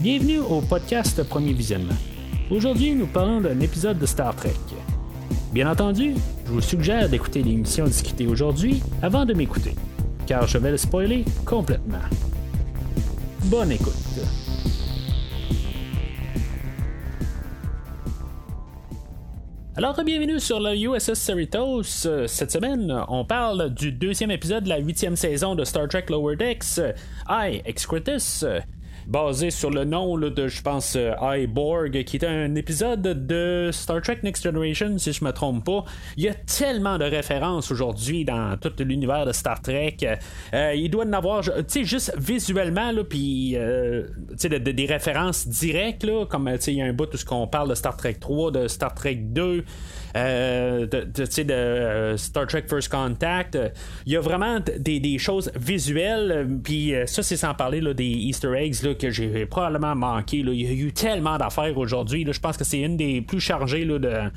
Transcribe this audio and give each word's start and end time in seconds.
Bienvenue 0.00 0.38
au 0.38 0.60
podcast 0.60 1.20
Premier 1.24 1.52
Visionnement. 1.52 1.96
Aujourd'hui, 2.52 2.94
nous 2.94 3.08
parlons 3.08 3.40
d'un 3.40 3.58
épisode 3.58 3.98
de 3.98 4.06
Star 4.06 4.32
Trek. 4.36 4.54
Bien 5.52 5.68
entendu, 5.68 6.14
je 6.46 6.52
vous 6.52 6.60
suggère 6.60 7.08
d'écouter 7.08 7.42
l'émission 7.42 7.84
discutée 7.84 8.28
aujourd'hui 8.28 8.80
avant 9.02 9.24
de 9.24 9.34
m'écouter, 9.34 9.74
car 10.24 10.46
je 10.46 10.56
vais 10.58 10.70
le 10.70 10.76
spoiler 10.76 11.24
complètement. 11.44 11.98
Bonne 13.46 13.72
écoute. 13.72 13.92
Alors, 19.74 20.00
bienvenue 20.04 20.38
sur 20.38 20.60
le 20.60 20.76
USS 20.76 21.14
Cerritos. 21.14 21.82
Cette 22.28 22.52
semaine, 22.52 23.02
on 23.08 23.24
parle 23.24 23.74
du 23.74 23.90
deuxième 23.90 24.30
épisode 24.30 24.62
de 24.62 24.68
la 24.68 24.78
huitième 24.78 25.16
saison 25.16 25.56
de 25.56 25.64
Star 25.64 25.88
Trek 25.88 26.06
Lower 26.08 26.36
Decks, 26.36 26.80
I, 27.28 27.62
Excretus 27.64 28.44
basé 29.08 29.50
sur 29.50 29.70
le 29.70 29.84
nom 29.84 30.18
de, 30.18 30.48
je 30.48 30.62
pense, 30.62 30.94
euh, 30.94 31.14
Iborg, 31.20 32.04
qui 32.04 32.18
est 32.18 32.24
un 32.24 32.54
épisode 32.54 33.26
de 33.26 33.70
Star 33.72 34.02
Trek 34.02 34.18
Next 34.22 34.44
Generation, 34.44 34.98
si 34.98 35.12
je 35.12 35.24
me 35.24 35.32
trompe 35.32 35.64
pas. 35.64 35.84
Il 36.18 36.24
y 36.24 36.28
a 36.28 36.34
tellement 36.34 36.98
de 36.98 37.04
références 37.04 37.72
aujourd'hui 37.72 38.26
dans 38.26 38.56
tout 38.58 38.72
l'univers 38.80 39.24
de 39.24 39.32
Star 39.32 39.62
Trek. 39.62 39.96
Euh, 40.52 40.74
il 40.74 40.90
doit 40.90 41.06
en 41.06 41.12
avoir, 41.14 41.42
tu 41.42 41.50
sais, 41.68 41.84
juste 41.84 42.14
visuellement, 42.18 42.92
puis, 43.08 43.56
euh, 43.56 44.06
tu 44.38 44.48
sais, 44.48 44.60
des 44.60 44.86
références 44.86 45.48
directes, 45.48 46.04
là, 46.04 46.26
comme, 46.26 46.50
tu 46.56 46.60
sais, 46.60 46.72
il 46.74 46.78
y 46.78 46.82
a 46.82 46.84
un 46.84 46.92
bout 46.92 47.08
où 47.12 47.34
on 47.34 47.46
parle 47.46 47.70
de 47.70 47.74
Star 47.74 47.96
Trek 47.96 48.16
3, 48.20 48.50
de 48.50 48.68
Star 48.68 48.94
Trek 48.94 49.16
2. 49.16 49.64
Euh, 50.16 50.86
de, 50.86 51.02
de, 51.02 51.52
euh, 51.52 52.16
Star 52.16 52.46
Trek 52.46 52.64
First 52.68 52.88
Contact. 52.88 53.58
Il 54.06 54.12
y 54.12 54.16
a 54.16 54.20
vraiment 54.20 54.58
des, 54.78 55.18
choses 55.18 55.50
visuelles, 55.54 56.48
puis 56.62 56.92
ça, 57.06 57.22
c'est 57.22 57.36
sans 57.36 57.54
parler 57.54 57.80
là, 57.80 57.94
des 57.94 58.04
Easter 58.04 58.52
eggs 58.56 58.82
là, 58.82 58.94
que 58.98 59.10
j'ai 59.10 59.46
probablement 59.46 59.94
manqué. 59.94 60.38
Il 60.38 60.54
y 60.54 60.66
a 60.66 60.72
eu 60.72 60.92
tellement 60.92 61.38
d'affaires 61.38 61.76
aujourd'hui. 61.78 62.26
Je 62.30 62.40
pense 62.40 62.56
que 62.56 62.64
c'est 62.64 62.80
une 62.80 62.96
des 62.96 63.20
plus 63.22 63.40
chargées 63.40 63.84
là, 63.84 63.98
de 63.98 64.30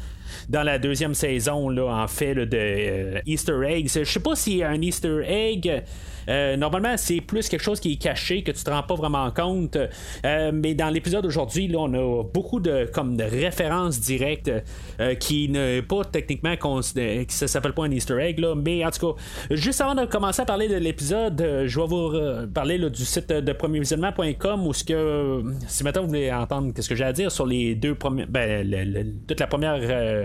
dans 0.50 0.64
la 0.64 0.80
deuxième 0.80 1.14
saison, 1.14 1.78
en 1.78 2.08
fait, 2.08 2.36
de 2.36 3.22
Easter 3.26 3.60
eggs. 3.66 3.90
Je 3.94 4.04
sais 4.04 4.20
pas 4.20 4.36
s'il 4.36 4.58
y 4.58 4.64
a 4.64 4.70
un 4.70 4.82
Easter 4.82 5.22
egg 5.26 5.84
euh, 6.30 6.56
normalement, 6.58 6.96
c'est 6.98 7.22
plus 7.22 7.50
quelque 7.50 7.64
chose 7.64 7.80
qui 7.80 7.94
est 7.94 8.02
caché, 8.02 8.44
que 8.44 8.52
tu 8.52 8.64
te 8.64 8.70
rends 8.70 8.84
pas 8.84 8.96
vraiment 8.96 9.30
compte. 9.32 9.78
Euh, 10.26 10.52
mais 10.54 10.74
dans 10.74 10.90
l'épisode 10.90 11.24
d'aujourd'hui, 11.24 11.68
là, 11.68 11.80
on 11.80 11.94
a 11.94 12.24
beaucoup 12.24 12.60
de, 12.60 12.90
comme 12.92 13.18
de 13.18 13.24
références 13.24 14.00
directes 14.00 14.52
euh, 15.00 15.16
qui 15.16 15.50
ne 15.50 15.82
pas 15.82 16.04
techniquement 16.06 16.56
qui 16.56 16.68
ne 16.98 17.48
s'appelle 17.48 17.74
pas 17.74 17.86
un 17.86 17.92
Easter 17.92 18.18
egg. 18.20 18.44
Mais 18.58 18.86
en 18.86 18.92
tout 18.92 19.14
cas, 19.14 19.22
juste 19.52 19.82
avant 19.82 19.96
de 19.96 20.06
commencer 20.06 20.42
à 20.42 20.46
parler 20.46 20.68
de 20.68 20.76
l'épisode, 20.76 21.64
je 21.66 21.80
vais 21.80 21.88
vous 21.88 22.48
parler 22.54 22.78
du 22.78 23.06
site 23.06 23.32
de 23.32 23.54
premiervisionnement.com 23.54 24.68
où 24.68 24.74
ce 24.74 24.84
que 24.84 25.44
si 25.68 25.84
maintenant 25.84 26.02
vous 26.04 26.08
voulez 26.10 26.32
entendre 26.32 26.74
ce 26.78 26.88
que 26.88 26.96
j'ai 26.96 27.04
à 27.04 27.14
dire 27.14 27.32
sur 27.32 27.46
les 27.46 27.76
deux 27.76 27.96
premiers 27.96 28.26
ben, 28.26 29.22
toute 29.28 29.40
la 29.40 29.48
première 29.48 29.80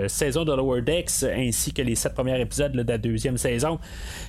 saison 0.08 0.44
de 0.44 0.52
Lower 0.52 0.83
Decks 0.83 1.25
ainsi 1.25 1.72
que 1.72 1.83
les 1.83 1.94
sept 1.94 2.14
premiers 2.14 2.41
épisodes 2.41 2.72
de 2.72 2.83
la 2.86 2.98
deuxième 2.98 3.36
saison. 3.36 3.78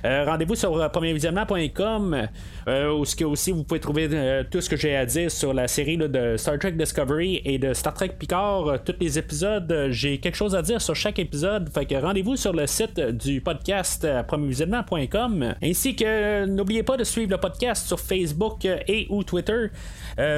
rendez-vous 0.04 0.56
sur 0.56 0.90
premiervisionnement.com 0.92 2.28
euh, 2.68 2.94
où 2.94 3.06
ce 3.06 3.16
que 3.16 3.24
aussi 3.24 3.52
vous 3.52 3.64
pouvez 3.64 3.80
trouver 3.80 4.10
euh, 4.12 4.44
tout 4.50 4.62
ce 4.62 4.70
que 4.70 4.76
j'ai 4.76 4.96
à 4.96 5.06
dire 5.06 5.32
sur 5.32 5.54
la 5.54 5.68
série 5.68 5.98
de 5.98 6.36
Star 6.38 6.60
Trek 6.60 6.74
Discovery 6.74 7.42
et 7.46 7.58
de 7.58 7.74
Star 7.74 7.94
Trek 7.94 8.10
Picard, 8.20 8.68
euh, 8.68 8.78
tous 8.84 8.96
les 9.00 9.18
épisodes. 9.18 9.88
j'ai 9.90 10.18
quelque 10.20 10.36
chose 10.36 10.56
à 10.56 10.62
dire 10.62 10.82
sur 10.82 10.96
chaque 10.96 11.20
épisode. 11.20 11.70
Fait 11.74 11.86
que 11.86 11.96
rendez-vous 11.96 12.36
sur 12.36 12.54
le 12.54 12.68
site 12.68 13.00
du 13.00 13.42
podcast 13.42 14.08
premiervisionnement.com. 14.28 15.56
Ainsi 15.64 15.96
que 15.96 16.46
n'oubliez 16.46 16.84
pas 16.84 16.98
de 16.98 17.04
suivre 17.04 17.32
le 17.32 17.38
podcast 17.38 17.88
sur 17.88 18.00
Facebook 18.00 18.66
et 18.66 19.08
ou 19.10 19.24
Twitter. 19.24 19.68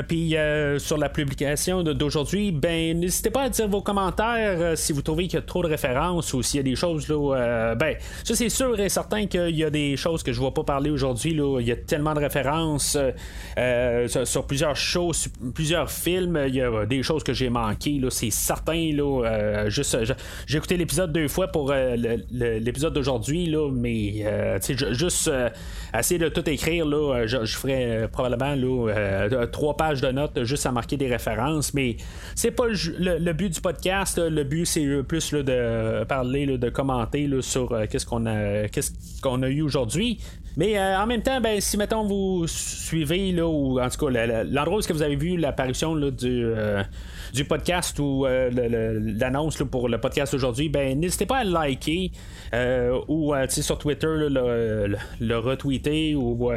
Puis 0.08 0.36
sur 0.78 0.98
la 0.98 1.10
publication 1.10 1.84
d'aujourd'hui, 1.84 2.52
ben 2.52 3.00
n'hésitez 3.00 3.30
pas 3.30 3.44
à 3.44 3.50
dire 3.50 3.68
vos 3.68 3.82
commentaires 3.82 4.78
si 4.78 4.94
vous 4.94 5.02
qu'il 5.16 5.34
y 5.34 5.38
a 5.38 5.42
trop 5.42 5.64
de 5.64 5.68
références 5.68 6.34
ou 6.34 6.44
s'il 6.44 6.58
y 6.58 6.62
a 6.62 6.64
des 6.64 6.76
choses 6.76 7.08
là. 7.08 7.76
ben 7.76 7.96
ça 8.24 8.36
c'est 8.36 8.50
sûr 8.50 8.80
et 8.80 8.90
certain 8.90 9.26
qu'il 9.28 9.56
y 9.56 9.64
a 9.64 9.70
des 9.70 9.98
choses 9.98 10.24
que 10.24 10.32
je 10.32 10.40
ne 10.40 10.46
vais 10.46 10.52
pas 10.52 10.64
parler 10.64 10.90
aujourd'hui 10.90 11.10
aujourd'hui, 11.10 11.36
il 11.60 11.68
y 11.68 11.72
a 11.72 11.76
tellement 11.76 12.14
de 12.14 12.20
références 12.20 12.98
euh, 13.58 14.08
sur, 14.26 14.46
plusieurs 14.46 14.76
shows, 14.76 15.12
plusieurs 15.54 15.92
films. 15.92 16.40
Il 16.48 16.56
y 16.56 16.62
a 16.62 16.86
des 16.86 17.04
choses 17.04 17.24
que 17.24 17.34
j'ai 17.34 17.50
manquées, 17.50 18.02
c'est 18.10 18.30
certain. 18.30 18.92
Là, 18.94 19.26
euh, 19.26 19.70
juste, 19.70 19.98
j'ai 20.46 20.58
écouté 20.58 20.78
l'épisode 20.78 21.12
deux 21.12 21.28
fois 21.28 21.48
pour 21.48 21.72
euh, 21.72 21.96
l'épisode 22.32 22.94
d'aujourd'hui, 22.94 23.54
mais 23.72 24.26
juste 24.92 25.32
essayer 25.98 26.20
de 26.20 26.30
tout 26.30 26.48
écrire, 26.50 26.86
là, 26.86 27.26
je, 27.26 27.46
ferais 27.46 28.08
probablement 28.12 28.56
là, 28.56 29.48
trois 29.48 29.76
pages 29.76 30.02
de 30.02 30.10
notes 30.10 30.44
juste 30.44 30.66
à 30.66 30.72
marquer 30.72 30.98
des 30.98 31.08
références, 31.08 31.74
mais 31.74 31.98
c'est 32.36 32.52
pas 32.52 32.68
le, 32.68 33.34
but 33.34 33.50
du 33.50 33.62
podcast. 33.62 34.20
le 34.20 34.44
but, 34.44 34.66
c'est 34.66 34.99
plus 35.04 35.34
de 35.34 36.04
parler, 36.06 36.58
de 36.58 36.70
commenter 36.70 37.30
sur 37.42 37.76
qu'est-ce 37.90 38.06
qu'on 38.06 38.26
a, 38.26 38.68
qu'est-ce 38.68 38.92
qu'on 39.22 39.44
a 39.44 39.50
eu 39.50 39.62
aujourd'hui. 39.62 40.20
Mais 40.60 40.78
euh, 40.78 41.00
en 41.00 41.06
même 41.06 41.22
temps, 41.22 41.40
ben, 41.40 41.62
si 41.62 41.78
mettons 41.78 42.04
vous 42.04 42.46
suivez 42.48 43.32
là, 43.32 43.48
ou 43.48 43.80
en 43.80 43.90
tout 43.90 44.06
cas 44.06 44.44
l'endroit 44.44 44.80
où 44.80 44.94
vous 44.94 45.02
avez 45.02 45.16
vu 45.16 45.38
l'apparition 45.38 45.96
du, 45.96 46.44
euh, 46.44 46.84
du 47.34 47.46
podcast 47.46 47.98
ou 48.00 48.26
euh, 48.26 48.50
l'annonce 49.20 49.58
pour 49.70 49.90
le 49.90 50.00
podcast 50.00 50.34
aujourd'hui, 50.34 50.70
ben 50.70 51.00
n'hésitez 51.00 51.26
pas 51.26 51.38
à 51.38 51.44
le 51.44 51.52
liker 51.52 52.12
ou 53.08 53.34
sur 53.48 53.78
Twitter 53.78 54.08
le, 54.08 54.96
le, 55.20 55.38
retweeter 55.38 56.16
ou 56.16 56.52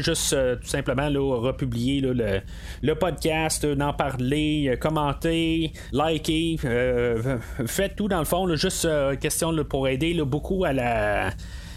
juste 0.00 0.36
tout 0.60 0.68
simplement 0.68 1.08
là, 1.08 1.36
republier 1.36 2.00
le, 2.00 2.40
le, 2.82 2.94
podcast, 2.94 3.66
d'en 3.66 3.92
parler, 3.92 4.76
commenter, 4.80 5.72
liker, 5.92 6.56
faites 7.66 7.96
tout 7.96 8.08
dans 8.08 8.18
le 8.18 8.24
fond, 8.24 8.54
juste 8.54 8.88
question 9.20 9.52
pour 9.64 9.88
aider 9.88 10.14
beaucoup 10.22 10.64
à 10.64 10.72
la 10.72 11.30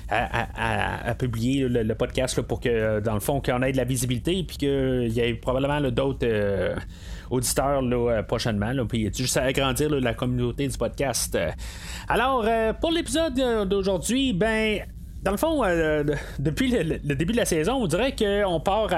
à, 0.09 1.15
publier 1.15 1.67
le, 1.67 1.95
podcast 1.95 2.41
pour 2.41 2.59
que, 2.59 2.99
dans 2.99 3.13
le 3.13 3.19
fond, 3.19 3.41
qu'on 3.41 3.61
ait 3.61 3.71
de 3.71 3.77
la 3.77 3.83
visibilité 3.83 4.43
puis 4.43 4.57
qu'il 4.57 5.11
y 5.11 5.19
ait 5.19 5.33
probablement 5.33 5.81
d'autres 5.91 6.27
euh, 6.27 6.75
auditeurs 7.29 7.81
euh, 7.83 8.23
prochainement. 8.23 8.73
puis 8.87 9.11
juste 9.13 9.37
à 9.37 9.43
agrandir 9.43 9.89
la 9.89 10.13
communauté 10.13 10.67
du 10.67 10.77
podcast. 10.77 11.37
Alors, 12.07 12.45
euh, 12.47 12.73
pour 12.73 12.91
l'épisode 12.91 13.67
d'aujourd'hui, 13.67 14.33
ben 14.33 14.81
dans 15.25 15.31
le 15.31 15.37
fond, 15.37 15.63
euh, 15.63 16.03
depuis 16.37 16.69
le, 16.69 17.15
début 17.15 17.33
de 17.33 17.37
la 17.37 17.45
saison, 17.45 17.73
on 17.73 17.87
dirait 17.87 18.15
qu'on 18.15 18.59
part 18.59 18.89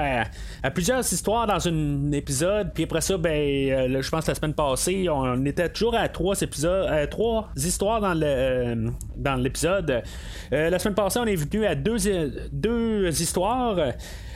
à, 0.62 0.70
plusieurs 0.70 1.00
histoires 1.00 1.46
dans 1.46 1.66
un 1.66 2.12
épisode, 2.12 2.70
puis 2.74 2.84
après 2.84 3.00
ça, 3.00 3.16
ben, 3.16 3.30
euh, 3.32 4.02
je 4.02 4.10
pense 4.10 4.26
la 4.26 4.34
semaine 4.34 4.52
passée, 4.52 5.08
on 5.08 5.42
était 5.46 5.70
toujours 5.70 5.94
à 5.94 6.06
trois 6.10 6.38
épisodes, 6.42 6.86
euh, 6.90 7.06
trois 7.06 7.48
histoires 7.56 8.02
dans 8.02 8.12
le 8.12 8.90
dans 9.16 9.36
l'épisode. 9.36 10.02
la 10.50 10.78
semaine 10.78 10.94
passée, 10.94 11.18
on 11.18 11.24
est 11.26 11.34
venu 11.34 11.64
à 11.64 11.74
deux, 11.74 11.96
deux 12.52 13.22
histoires. 13.22 13.76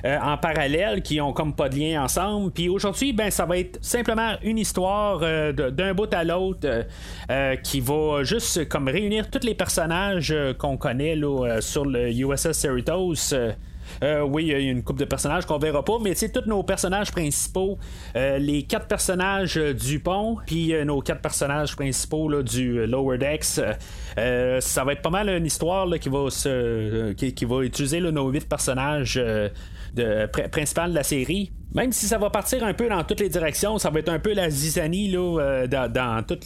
En 0.05 0.37
parallèle 0.37 1.03
qui 1.03 1.21
ont 1.21 1.33
comme 1.33 1.55
pas 1.55 1.69
de 1.69 1.77
lien 1.77 2.03
ensemble. 2.03 2.51
Puis 2.53 2.69
aujourd'hui, 2.69 3.13
ben 3.13 3.31
ça 3.31 3.47
va 3.47 3.59
être 3.59 3.79
simplement 3.83 4.35
une 4.43 4.59
histoire 4.59 5.21
d'un 5.53 5.95
bout 5.95 6.13
à 6.13 6.25
l'autre 6.25 6.87
qui 7.63 7.81
va 7.81 8.23
juste 8.23 8.69
comme 8.69 8.89
réunir 8.89 9.31
tous 9.31 9.47
les 9.47 9.55
personnages 9.55 10.35
qu'on 10.59 10.77
connaît 10.77 11.17
là, 11.17 11.61
sur 11.61 11.85
le 11.85 12.11
USS 12.11 12.53
Cerritos. 12.53 13.35
Euh, 14.03 14.13
euh, 14.13 14.23
oui, 14.23 14.45
il 14.45 14.49
y 14.49 14.55
a 14.55 14.59
une 14.59 14.83
coupe 14.83 14.99
de 14.99 15.05
personnages 15.05 15.47
qu'on 15.47 15.59
verra 15.59 15.85
pas, 15.85 15.99
mais 16.01 16.15
c'est 16.15 16.31
tous 16.31 16.47
nos 16.47 16.63
personnages 16.63 17.11
principaux, 17.11 17.79
euh, 18.17 18.39
les 18.39 18.65
quatre 18.65 18.87
personnages 18.87 19.57
du 19.57 20.01
pont, 20.01 20.37
puis 20.47 20.73
nos 20.85 21.01
quatre 21.01 21.21
personnages 21.21 21.75
principaux 21.75 22.43
du 22.43 22.87
Lower 22.87 23.19
Decks. 23.19 23.61
ça 24.15 24.85
va 24.85 24.93
être 24.93 25.03
pas 25.03 25.11
mal 25.11 25.29
une 25.29 25.47
histoire 25.47 25.89
qui 25.99 26.09
va 26.09 26.29
qui, 27.17 27.45
va 27.45 27.63
utiliser 27.63 28.01
nos 28.01 28.29
huit 28.29 28.49
personnages 28.49 29.15
de, 29.95 30.27
principal 30.49 30.91
de 30.91 30.95
la 30.95 31.03
série. 31.03 31.51
Même 31.75 31.93
si 31.93 32.07
ça 32.07 32.19
va 32.19 32.29
partir 32.31 32.65
un 32.65 32.75
peu 32.75 32.89
dans 32.89 33.03
toutes 33.05 33.21
les 33.21 33.29
directions, 33.29 33.79
ça 33.79 33.91
va 33.91 34.01
être 34.01 34.11
un 34.11 34.19
peu 34.19 34.35
la 34.35 34.51
zizanie 34.51 35.11
là, 35.11 35.41
euh, 35.41 35.67
dans, 35.67 36.23
tout 36.27 36.39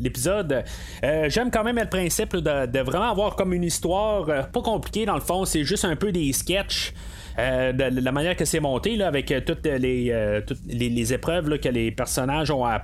l'épisode. 0.00 0.64
Euh, 1.04 1.28
j'aime 1.28 1.50
quand 1.50 1.64
même 1.64 1.78
le 1.78 1.88
principe 1.88 2.36
de, 2.36 2.80
vraiment 2.80 3.10
avoir 3.10 3.34
comme 3.34 3.52
une 3.52 3.64
histoire 3.64 4.28
euh, 4.28 4.42
pas 4.42 4.62
compliquée 4.62 5.04
dans 5.04 5.16
le 5.16 5.20
fond, 5.20 5.44
c'est 5.44 5.64
juste 5.64 5.84
un 5.84 5.96
peu 5.96 6.12
des 6.12 6.32
sketchs. 6.32 6.92
de, 7.36 8.00
la 8.00 8.12
manière 8.12 8.36
que 8.36 8.44
c'est 8.44 8.60
monté 8.60 8.96
là, 8.96 9.08
avec 9.08 9.32
toutes 9.44 9.66
les, 9.66 10.42
toutes 10.46 10.58
les, 10.66 11.12
épreuves 11.12 11.58
que 11.58 11.68
les 11.68 11.90
personnages 11.90 12.50
ont 12.50 12.64
à, 12.64 12.80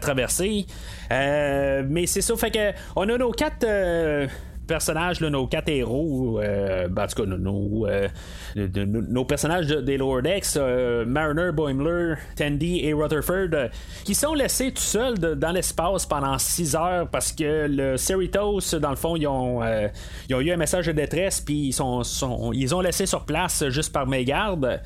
traverser. 0.00 0.66
mais 1.10 2.06
c'est 2.06 2.20
ça, 2.22 2.36
fait 2.36 2.50
que 2.50 2.72
on 2.96 3.08
a 3.08 3.16
nos 3.16 3.32
quatre 3.32 3.66
personnages, 4.70 5.20
nos 5.20 5.48
quatre 5.48 5.68
héros, 5.68 6.40
euh, 6.40 6.86
ben, 6.86 7.02
en 7.02 7.06
tout 7.08 7.22
cas, 7.22 7.28
nos, 7.28 7.88
euh, 7.88 8.08
nos 8.54 9.24
personnages 9.24 9.66
des 9.66 9.98
Lower 9.98 10.22
Decks, 10.22 10.56
euh, 10.56 11.04
Mariner, 11.04 11.50
Boimler, 11.52 12.14
Tandy 12.36 12.84
et 12.84 12.92
Rutherford, 12.92 13.70
qui 14.04 14.14
sont 14.14 14.32
laissés 14.32 14.70
tout 14.70 14.80
seuls 14.80 15.18
dans 15.18 15.50
l'espace 15.50 16.06
pendant 16.06 16.38
6 16.38 16.76
heures 16.76 17.08
parce 17.08 17.32
que 17.32 17.66
le 17.68 17.96
Cerritos, 17.96 18.78
dans 18.80 18.90
le 18.90 18.96
fond, 18.96 19.16
ils 19.16 19.26
ont, 19.26 19.60
ils 20.28 20.34
ont 20.36 20.40
eu 20.40 20.52
un 20.52 20.56
message 20.56 20.86
de 20.86 20.92
détresse, 20.92 21.40
puis 21.40 21.68
ils, 21.68 21.72
sont, 21.72 22.02
ils 22.54 22.72
ont 22.72 22.80
laissé 22.80 23.06
sur 23.06 23.24
place 23.24 23.68
juste 23.70 23.92
par 23.92 24.06
mégarde. 24.06 24.80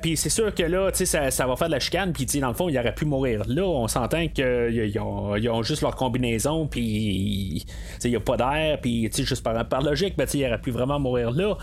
Puis 0.00 0.16
c'est 0.16 0.30
sûr 0.30 0.54
que 0.54 0.62
là, 0.62 0.90
ça, 0.92 1.30
ça 1.30 1.46
va 1.46 1.56
faire 1.56 1.68
de 1.68 1.72
la 1.72 1.80
chicane, 1.80 2.12
puis 2.12 2.26
dans 2.40 2.48
le 2.48 2.54
fond, 2.54 2.68
il 2.68 2.78
aurait 2.78 2.94
pu 2.94 3.04
mourir 3.04 3.42
là. 3.46 3.62
On 3.64 3.88
s'entend 3.88 4.26
qu'ils 4.28 4.98
ont, 5.00 5.32
ont 5.34 5.62
juste 5.62 5.82
leur 5.82 5.96
combinaison, 5.96 6.66
puis 6.66 7.64
il 8.04 8.10
n'y 8.10 8.16
a 8.16 8.20
pas 8.20 8.36
d'air, 8.36 8.78
puis 8.80 9.10
juste 9.12 9.42
par, 9.42 9.82
logique, 9.82 10.16
ben, 10.16 10.26
il 10.32 10.46
aurait 10.46 10.60
pu 10.60 10.70
vraiment 10.70 10.98
mourir 10.98 11.30
là. 11.30 11.56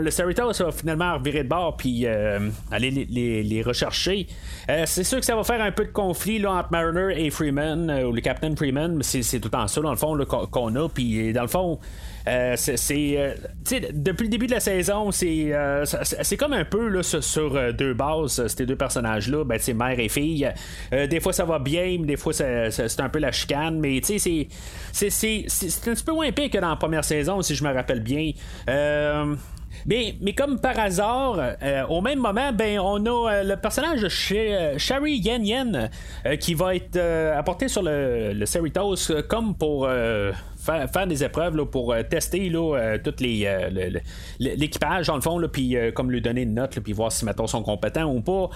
le 0.00 0.10
Cerritos 0.10 0.52
va 0.52 0.72
finalement 0.72 1.14
revirer 1.14 1.44
de 1.44 1.48
bord, 1.48 1.76
puis 1.76 2.06
aller 2.70 2.90
les, 2.90 3.62
rechercher. 3.62 4.26
c'est 4.84 5.04
sûr 5.04 5.20
que 5.20 5.24
ça 5.24 5.36
va 5.36 5.44
faire 5.44 5.60
un 5.60 5.70
peu 5.70 5.84
de 5.84 5.92
conflit 5.92 6.38
là, 6.38 6.52
entre 6.52 6.72
Mariner 6.72 7.24
et 7.24 7.30
Freeman, 7.30 7.90
ou 8.04 8.12
le 8.12 8.20
Captain 8.20 8.54
Freeman, 8.56 8.96
mais 8.96 9.04
c'est 9.04 9.40
tout 9.40 9.54
en 9.54 9.68
ça, 9.68 9.80
dans 9.80 9.90
le 9.90 9.96
fond, 9.96 10.18
qu'on 10.50 10.74
a, 10.76 10.88
puis 10.88 11.32
dans 11.32 11.42
le 11.42 11.48
fond, 11.48 11.78
euh, 12.28 12.54
c'est, 12.56 13.14
euh, 13.16 13.34
depuis 13.92 14.24
le 14.24 14.30
début 14.30 14.46
de 14.46 14.52
la 14.52 14.60
saison, 14.60 15.10
c'est, 15.10 15.52
euh, 15.52 15.84
c'est 15.84 16.36
comme 16.36 16.52
un 16.52 16.64
peu 16.64 16.88
là, 16.88 17.02
sur, 17.02 17.72
deux 17.72 17.94
bases, 17.94 18.46
ces 18.46 18.66
deux 18.66 18.76
personnages-là, 18.76 19.44
ben, 19.44 19.58
mère 19.74 19.98
et 19.98 20.08
fille. 20.08 20.48
des 20.92 21.20
fois 21.20 21.32
ça 21.32 21.44
va 21.44 21.58
bien, 21.58 21.96
mais 22.00 22.06
des 22.06 22.16
fois 22.16 22.32
c'est 22.32 23.00
un 23.00 23.08
peu 23.08 23.18
la 23.18 23.32
chicane, 23.32 23.78
mais 23.80 24.00
c'est, 24.02 24.18
c'est, 24.18 24.48
c'est, 24.92 25.88
un 25.88 25.94
petit 25.94 26.04
peu 26.04 26.12
moins 26.12 26.30
pire 26.32 26.50
que 26.50 26.58
dans 26.58 26.70
la 26.70 26.76
première 26.76 27.04
saison, 27.04 27.42
si 27.42 27.54
je 27.54 27.64
me 27.64 27.72
rappelle 27.72 28.00
bien. 28.00 28.32
Mais, 29.86 30.14
mais, 30.20 30.32
comme 30.34 30.60
par 30.60 30.78
hasard, 30.78 31.56
au 31.88 32.02
même 32.02 32.20
moment, 32.20 32.52
ben, 32.52 32.78
on 32.78 33.04
a 33.06 33.42
le 33.42 33.56
personnage 33.56 34.02
de 34.02 34.08
Shari 34.78 35.16
Yen 35.16 35.44
Yen 35.44 35.90
qui 36.38 36.54
va 36.54 36.76
être 36.76 36.98
apporté 37.34 37.68
sur 37.68 37.82
le, 37.82 38.32
le 38.32 38.46
Cerritos 38.46 39.10
comme 39.28 39.56
pour 39.56 39.88
faire, 40.62 41.06
des 41.06 41.24
épreuves 41.24 41.56
là, 41.56 41.66
pour 41.66 41.92
euh, 41.92 42.02
tester 42.02 42.48
là, 42.48 42.76
euh, 42.76 42.98
tout 43.02 43.14
euh, 43.22 43.90
l'équipage, 44.38 45.08
dans 45.08 45.16
le 45.16 45.20
fond, 45.20 45.40
puis 45.52 45.76
comme 45.94 46.10
lui 46.10 46.20
donner 46.20 46.42
une 46.42 46.54
note, 46.54 46.78
puis 46.80 46.92
voir 46.92 47.10
si, 47.10 47.24
mettons, 47.24 47.46
sont 47.46 47.62
compétents 47.62 48.12
ou 48.12 48.20
pas. 48.20 48.48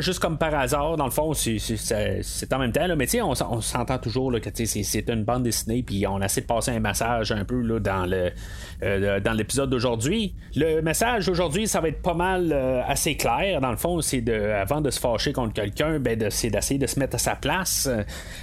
juste 0.00 0.20
comme 0.20 0.38
par 0.38 0.54
hasard, 0.54 0.96
dans 0.96 1.04
le 1.04 1.10
fond, 1.10 1.32
c'est, 1.34 2.52
en 2.52 2.58
même 2.58 2.72
temps, 2.72 2.86
mais 2.96 3.20
on, 3.20 3.30
on 3.30 3.60
s'entend 3.60 3.98
toujours 3.98 4.32
que 4.40 4.50
c'est, 4.52 5.08
une 5.08 5.24
bande 5.24 5.42
dessinée, 5.42 5.82
puis 5.82 6.06
on 6.06 6.20
essaie 6.22 6.42
de 6.42 6.46
passer 6.46 6.70
un 6.70 6.80
message 6.80 7.32
un 7.32 7.44
peu 7.44 7.80
dans, 7.80 8.06
le, 8.06 9.20
dans 9.20 9.32
l'épisode 9.32 9.70
d'aujourd'hui. 9.70 10.34
Le 10.54 10.80
message 10.80 11.26
d'aujourd'hui, 11.26 11.66
ça 11.66 11.80
va 11.80 11.88
être 11.88 12.02
pas 12.02 12.14
mal 12.14 12.52
assez 12.86 13.16
clair. 13.16 13.60
Dans 13.60 13.70
le 13.70 13.76
fond, 13.76 14.00
c'est 14.00 14.20
de, 14.20 14.32
avant 14.32 14.80
de 14.80 14.90
se 14.90 15.00
fâcher 15.00 15.32
contre 15.32 15.54
quelqu'un, 15.54 15.98
ben, 15.98 16.30
c'est 16.30 16.50
d'essayer 16.50 16.78
de 16.78 16.86
se 16.86 16.98
mettre 16.98 17.16
à 17.16 17.18
sa 17.18 17.34
place 17.34 17.88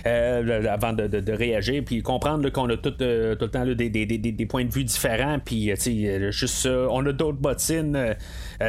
avant 0.06 0.94
de, 0.94 1.07
de 1.07 1.33
réagir, 1.33 1.83
puis 1.86 2.01
comprendre 2.01 2.40
qu'on 2.49 2.69
a 2.69 2.77
tout, 2.77 2.93
euh, 3.01 3.35
le 3.39 3.47
temps 3.47 3.65
des, 3.65 4.45
points 4.45 4.65
de 4.65 4.71
vue 4.71 4.83
différents, 4.83 5.39
puis 5.43 5.71
euh, 5.71 5.75
euh, 5.88 6.31
juste 6.31 6.67
on 6.67 7.05
a 7.05 7.11
d'autres 7.11 7.38
bottines. 7.38 8.15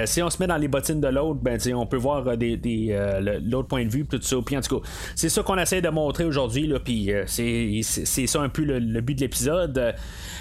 si 0.05 0.23
on 0.23 0.31
se 0.31 0.39
met 0.41 0.47
dans 0.47 0.57
les 0.57 0.69
bottines 0.69 1.01
de 1.01 1.09
l'autre, 1.09 1.41
ben 1.43 1.59
on 1.75 1.87
peut 1.87 1.97
voir 1.97 2.25
l'autre 2.25 3.69
point 3.69 3.85
de 3.85 3.91
vue, 3.91 4.05
tout 4.07 4.21
ça. 4.21 4.37
Puis 4.45 4.57
en 4.57 4.61
tout 4.61 4.81
cas, 4.81 4.89
c'est 5.15 5.29
ça 5.29 5.43
qu'on 5.43 5.59
essaie 5.59 5.81
de 5.81 5.89
montrer 5.89 6.25
aujourd'hui, 6.25 6.73
puis 6.85 7.11
c'est, 7.27 8.27
ça 8.27 8.41
un 8.41 8.49
peu 8.49 8.65
le, 8.65 9.01
but 9.01 9.15
de 9.15 9.21
l'épisode. 9.21 9.95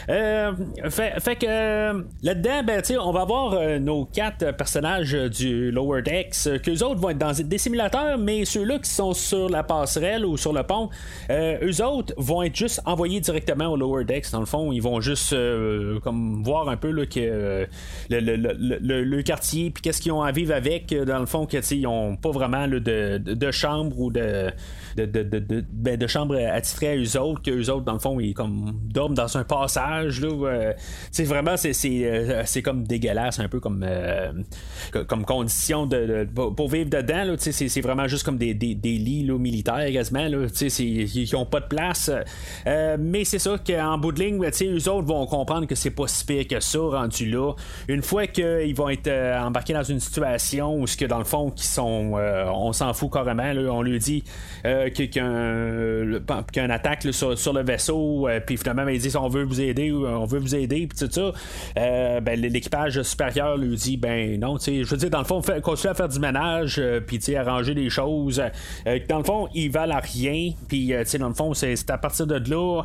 fait, 0.08 1.36
que 1.40 2.06
là-dedans, 2.24 2.64
ben, 2.66 2.82
on 3.00 3.12
va 3.12 3.22
avoir 3.22 3.80
nos 3.80 4.06
quatre 4.06 4.56
personnages 4.56 5.14
du 5.14 5.72
Lower 5.72 6.02
Decks, 6.02 6.62
qu'eux 6.62 6.84
autres 6.84 7.00
vont 7.00 7.10
être 7.10 7.18
dans 7.18 7.34
des 7.34 7.58
simulateurs, 7.58 8.18
mais 8.18 8.46
ceux-là 8.46 8.80
qui 8.80 8.90
sont 8.90 9.14
sur 9.14 9.50
la 9.50 9.64
passerelle 9.64 10.26
ou 10.26 10.38
sur 10.38 10.54
le 10.54 10.64
pont, 10.64 10.90
eux 11.30 11.84
autres 11.84 12.14
vont 12.18 12.44
être 12.44 12.56
juste 12.56 12.82
envoyés 12.86 13.21
directement 13.22 13.68
au 13.68 13.78
lower 13.78 14.04
decks. 14.04 14.32
Dans 14.32 14.40
le 14.40 14.46
fond, 14.46 14.72
ils 14.72 14.82
vont 14.82 15.02
juste 15.02 15.34
euh, 15.34 16.00
comme 16.00 16.44
voir 16.44 16.70
un 16.70 16.78
peu 16.78 16.92
là, 16.92 17.06
que, 17.06 17.20
euh, 17.20 17.66
le, 18.10 19.22
quartier, 19.22 19.72
puis 19.72 19.82
qu'est-ce 19.82 20.02
qu'ils 20.02 20.12
ont 20.12 20.22
à 20.22 20.32
vivre 20.32 20.54
avec. 20.54 20.94
Dans 20.94 21.20
le 21.20 21.26
fond, 21.26 21.46
qu'ils 21.46 21.82
n'ont 21.82 22.16
pas 22.16 22.32
vraiment 22.32 22.68
de, 22.68 22.80
de, 23.18 23.52
chambre 23.52 24.00
ou 24.00 24.12
de 24.12 24.52
de, 24.98 25.06
de, 25.06 25.24
de, 25.24 25.64
ben, 25.72 25.98
de 25.98 26.08
chambre 26.08 26.36
attitrée 26.36 26.90
à 26.90 26.96
eux 26.96 27.20
autres, 27.20 27.42
que 27.42 27.52
eux 27.52 27.70
autres, 27.70 27.86
dans 27.86 27.94
le 27.94 28.00
fond, 28.00 28.20
ils 28.20 28.34
comme 28.34 28.80
dorment 28.84 29.16
dans 29.16 29.38
un 29.38 29.44
passage. 29.44 30.22
Là, 30.22 30.30
euh, 30.30 30.74
vraiment, 31.26 31.58
c'est, 31.58 31.74
c'est, 31.74 32.06
euh, 32.06 32.44
c'est 32.46 32.62
comme 32.62 32.86
dégueulasse, 32.86 33.40
un 33.40 33.48
peu 33.48 33.60
comme, 33.60 33.84
euh, 33.88 34.32
comme 35.08 35.26
condition 35.26 35.86
de, 35.86 36.28
pour 36.34 36.70
vivre 36.70 36.90
dedans. 36.90 37.24
Là, 37.24 37.36
c'est, 37.38 37.52
c'est 37.52 37.82
vraiment 37.82 38.08
juste 38.08 38.24
comme 38.24 38.38
des, 38.38 38.54
des, 38.54 38.76
des 38.76 38.98
lits 38.98 39.24
là, 39.24 39.38
militaires 39.38 39.92
quasiment. 39.92 40.28
Là, 40.28 40.48
ils 40.80 41.30
n'ont 41.34 41.46
pas 41.46 41.60
de 41.60 41.68
place. 41.68 42.12
mais 43.00 43.24
c'est 43.24 43.40
ça 43.40 43.58
qu'en 43.66 43.98
bout 43.98 44.12
de 44.12 44.24
ligne, 44.24 44.40
ben, 44.40 44.52
eux 44.62 44.90
autres 44.90 45.08
vont 45.08 45.26
comprendre 45.26 45.68
que 45.68 45.76
c'est 45.76 45.92
pas 45.92 46.08
si 46.08 46.26
pire 46.26 46.48
que 46.48 46.60
ça 46.60 46.80
rendu 46.80 47.30
là. 47.30 47.54
Une 47.88 48.02
fois 48.02 48.28
qu'ils 48.28 48.76
vont 48.76 48.90
être 48.90 49.10
embarqués 49.10 49.74
dans 49.74 49.84
une 49.84 50.00
situation 50.00 50.82
où 50.82 50.86
que 51.00 51.06
dans 51.06 51.20
le 51.20 51.24
fond 51.24 51.54
sont 51.56 52.14
on 52.54 52.74
s'en 52.74 52.94
fout 52.94 53.12
carrément 53.12 53.54
là, 53.54 53.72
on 53.72 53.82
lui 53.82 53.98
dit 53.98 54.24
qu'il 54.90 55.16
y 55.16 55.20
a 55.20 56.64
attaque 56.72 57.08
sur, 57.12 57.54
le 57.54 57.64
vaisseau, 57.64 58.28
euh, 58.28 58.40
puis 58.46 58.58
finalement, 58.58 58.86
ben, 58.86 58.92
il 58.92 59.00
dit 59.00 59.16
on 59.18 59.28
veut 59.28 59.44
vous 59.44 59.62
aider, 59.62 59.92
on 59.92 60.26
veut 60.26 60.40
vous 60.40 60.56
aider, 60.56 60.88
puis 60.88 60.98
tout 60.98 61.12
ça. 61.12 61.32
Euh, 61.78 62.22
ben, 62.22 62.40
l'équipage 62.40 63.02
supérieur 63.04 63.58
lui 63.58 63.76
dit 63.76 63.98
ben 63.98 64.40
non, 64.40 64.58
je 64.58 64.84
veux 64.84 64.98
dire, 64.98 65.10
dans 65.10 65.20
le 65.20 65.26
fond, 65.26 65.42
fait, 65.42 65.62
continue 65.62 65.92
à 65.92 65.94
faire 65.94 66.10
du 66.10 66.20
ménage, 66.20 66.78
euh, 66.80 67.00
puis 67.00 67.20
arranger 67.36 67.76
des 67.76 67.90
choses. 67.90 68.42
dans 69.10 69.18
le 69.18 69.24
fond, 69.24 69.48
ils 69.54 69.72
valent 69.72 69.96
à 69.96 70.00
rien, 70.00 70.52
puis 70.68 70.94
dans 71.20 71.28
le 71.28 71.34
fond, 71.34 71.54
c'est 71.54 71.90
à 71.90 71.98
partir 71.98 72.28
de 72.28 72.36
là 72.50 72.84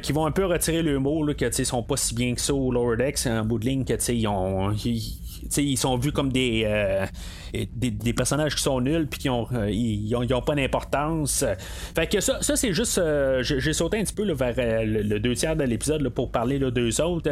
qu'ils 0.00 0.14
vont 0.14 0.26
un 0.26 0.30
peu 0.30 0.46
retirer 0.46 0.82
le 0.82 0.98
mot, 0.98 1.24
là, 1.24 1.34
que 1.34 1.50
sais, 1.50 1.64
sont 1.64 1.82
pas 1.82 1.96
si 1.96 2.14
bien 2.14 2.34
que 2.34 2.40
ça 2.40 2.54
au 2.54 2.72
Lower 2.72 2.96
Decks, 2.96 3.26
en 3.26 3.44
bout 3.44 3.58
de 3.58 3.66
ligne, 3.66 3.84
que 3.84 3.94
ils 4.12 4.26
ont. 4.26 4.72
ils 4.84 5.33
sont 5.76 5.96
vus 5.96 6.12
comme 6.12 6.32
des 6.32 6.64
des, 7.74 8.12
personnages 8.12 8.56
qui 8.56 8.62
sont 8.62 8.80
nuls 8.80 9.06
puis 9.06 9.20
qui 9.20 9.30
ont, 9.30 9.46
euh, 9.52 9.70
ils, 9.70 10.14
ont, 10.16 10.42
pas 10.42 10.54
d'importance. 10.54 11.44
Fait 11.94 12.06
que 12.06 12.20
ça, 12.20 12.38
ça 12.40 12.56
c'est 12.56 12.72
juste. 12.72 12.98
Euh, 12.98 13.42
j'ai 13.42 13.72
sauté 13.72 13.98
un 13.98 14.04
petit 14.04 14.14
peu 14.14 14.30
vers 14.32 14.54
euh, 14.58 14.84
le, 14.84 15.20
deux 15.20 15.34
tiers 15.34 15.56
de 15.56 15.64
l'épisode 15.64 16.08
pour 16.08 16.30
parler 16.30 16.58
de 16.58 16.70
deux 16.70 17.00
autres. 17.00 17.30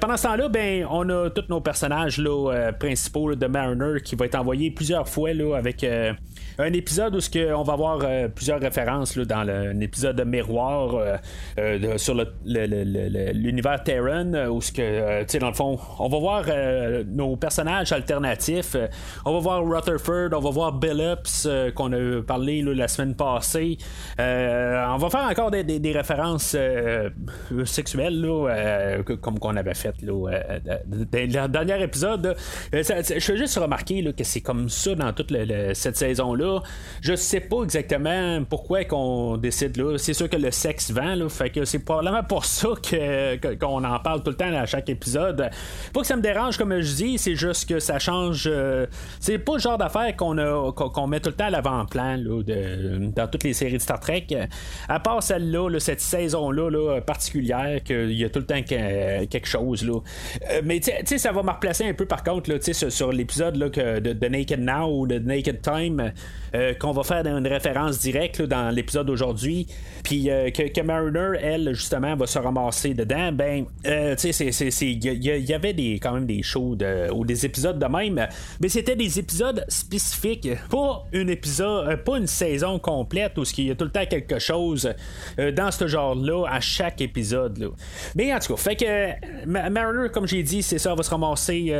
pendant 0.00 0.16
ce 0.16 0.22
temps-là, 0.24 0.48
ben, 0.48 0.86
on 0.90 1.08
a 1.08 1.30
tous 1.30 1.44
nos 1.48 1.60
personnages 1.60 2.18
là, 2.18 2.72
principaux 2.72 3.34
de 3.34 3.46
Mariner 3.46 4.00
qui 4.02 4.16
va 4.16 4.26
être 4.26 4.34
envoyé 4.34 4.70
plusieurs 4.70 5.08
fois 5.08 5.32
là, 5.32 5.56
avec 5.56 5.84
un 5.84 6.72
épisode 6.72 7.14
où 7.14 7.20
on 7.54 7.62
va 7.62 7.72
avoir 7.72 8.30
plusieurs 8.34 8.60
références 8.60 9.16
là, 9.16 9.24
dans 9.24 9.48
un 9.48 9.80
épisode 9.80 10.16
de 10.16 10.24
miroir 10.24 11.18
sur 11.96 12.14
l'univers 12.44 13.82
Terran 13.82 14.32
où 14.50 14.60
ce 14.60 15.38
dans 15.38 15.48
le 15.48 15.54
fond, 15.54 15.78
on 15.98 16.08
va 16.08 16.18
voir 16.18 16.44
nos 17.18 17.36
personnages 17.36 17.92
alternatifs 17.92 18.76
on 19.24 19.32
va 19.32 19.38
voir 19.40 19.64
Rutherford, 19.64 20.30
on 20.32 20.40
va 20.40 20.50
voir 20.50 20.72
Billups 20.72 21.46
euh, 21.46 21.70
qu'on 21.70 21.92
a 21.92 22.22
parlé 22.22 22.62
la 22.62 22.88
semaine 22.88 23.14
passée. 23.14 23.78
Euh, 24.20 24.86
on 24.88 24.96
va 24.96 25.10
faire 25.10 25.28
encore 25.28 25.50
des, 25.50 25.92
références 25.92 26.54
euh, 26.58 27.10
sexuelles 27.64 28.26
comme 29.20 29.38
qu'on 29.38 29.56
avait 29.56 29.74
fait 29.74 29.94
dans 30.04 30.28
le 30.28 31.48
dernier 31.48 31.82
épisode. 31.82 32.36
je 32.72 33.32
veux 33.32 33.38
juste 33.38 33.58
remarquer 33.58 34.12
que 34.12 34.24
c'est 34.24 34.40
comme 34.40 34.68
ça 34.68 34.94
dans 34.94 35.12
toute 35.12 35.32
cette 35.74 35.96
saison-là. 35.96 36.60
Je 37.00 37.14
sais 37.14 37.40
pas 37.40 37.62
exactement 37.62 38.44
pourquoi 38.44 38.84
qu'on 38.84 39.36
décide 39.36 39.76
là. 39.76 39.96
C'est 39.98 40.14
sûr 40.14 40.28
que 40.28 40.36
le 40.36 40.50
sexe 40.50 40.90
vend, 40.90 41.28
fait 41.28 41.50
que 41.50 41.64
c'est 41.64 41.78
probablement 41.80 42.22
pour 42.22 42.44
ça 42.44 42.68
qu'on 43.60 43.84
en 43.84 43.98
parle 44.00 44.22
tout 44.22 44.30
le 44.30 44.36
temps 44.36 44.52
à 44.54 44.66
chaque 44.66 44.88
épisode. 44.88 45.50
Pas 45.92 46.00
que 46.00 46.06
ça 46.06 46.16
me 46.16 46.22
dérange 46.22 46.56
comme 46.56 46.80
je 46.80 46.94
dis, 46.94 47.07
c'est 47.16 47.36
juste 47.36 47.68
que 47.68 47.78
ça 47.78 47.98
change 47.98 48.50
c'est 49.20 49.38
pas 49.38 49.54
le 49.54 49.58
genre 49.58 49.78
d'affaire 49.78 50.14
qu'on 50.16 50.38
a 50.38 50.72
qu'on 50.72 51.06
met 51.06 51.20
tout 51.20 51.30
le 51.30 51.36
temps 51.36 51.46
à 51.46 51.50
l'avant-plan 51.50 52.18
dans 52.18 53.28
toutes 53.28 53.44
les 53.44 53.52
séries 53.52 53.74
de 53.74 53.78
Star 53.78 54.00
Trek. 54.00 54.26
À 54.88 55.00
part 55.00 55.22
celle-là, 55.22 55.78
cette 55.78 56.00
saison-là 56.00 57.00
particulière, 57.00 57.82
qu'il 57.82 58.12
y 58.12 58.24
a 58.24 58.30
tout 58.30 58.40
le 58.40 58.46
temps 58.46 58.62
quelque 58.62 59.46
chose. 59.46 59.84
Là. 59.84 60.00
Euh, 60.50 60.62
mais 60.64 60.80
tu 60.80 60.90
sais, 61.04 61.18
ça 61.18 61.32
va 61.32 61.42
me 61.42 61.50
replacer 61.50 61.84
un 61.84 61.94
peu 61.94 62.06
par 62.06 62.22
contre 62.22 62.50
là, 62.50 62.56
sur, 62.60 63.12
l'épisode 63.12 63.54
de, 63.58 64.12
de, 64.12 64.28
Naked 64.28 64.60
Now 64.60 65.00
ou 65.00 65.06
de 65.06 65.18
Naked 65.18 65.62
Time. 65.62 66.12
Euh, 66.54 66.72
qu'on 66.72 66.92
va 66.92 67.02
faire 67.02 67.26
une 67.26 67.46
référence 67.46 67.98
directe 67.98 68.40
dans 68.40 68.70
l'épisode 68.70 69.06
d'aujourd'hui, 69.06 69.66
puis 70.02 70.30
euh, 70.30 70.48
que, 70.50 70.80
Mariner, 70.80 71.38
elle, 71.42 71.74
justement, 71.74 72.16
va 72.16 72.26
se 72.26 72.38
ramasser 72.38 72.94
dedans, 72.94 73.32
ben, 73.32 73.66
tu 73.84 74.32
sais, 74.32 74.86
il 74.86 75.04
y, 75.04 75.52
avait 75.52 75.74
des, 75.74 75.98
quand 75.98 76.14
même 76.14 76.24
des 76.24 76.42
shows 76.42 76.74
ou 77.12 77.24
des 77.24 77.46
épisodes 77.46 77.78
de 77.78 77.86
même, 77.86 78.26
mais 78.60 78.68
c'était 78.68 78.96
des 78.96 79.18
épisodes 79.18 79.64
spécifiques, 79.68 80.48
pas 80.70 81.04
une 81.12 81.30
épisode, 81.30 81.88
euh, 81.88 81.96
pas 81.96 82.18
une 82.18 82.26
saison 82.26 82.78
complète 82.78 83.38
où 83.38 83.44
il 83.56 83.66
y 83.66 83.70
a 83.70 83.74
tout 83.74 83.84
le 83.84 83.90
temps 83.90 84.06
quelque 84.06 84.38
chose 84.38 84.92
dans 85.38 85.70
ce 85.70 85.86
genre-là 85.86 86.46
à 86.48 86.60
chaque 86.60 87.00
épisode. 87.00 87.58
Là. 87.58 87.68
Mais 88.14 88.32
en 88.32 88.38
tout 88.38 88.54
cas, 88.54 88.60
fait 88.60 88.76
que 88.76 89.46
Mariner, 89.46 90.08
comme 90.12 90.26
j'ai 90.26 90.42
dit, 90.42 90.62
c'est 90.62 90.78
ça, 90.78 90.94
va 90.94 91.02
se 91.02 91.10
ramasser 91.10 91.72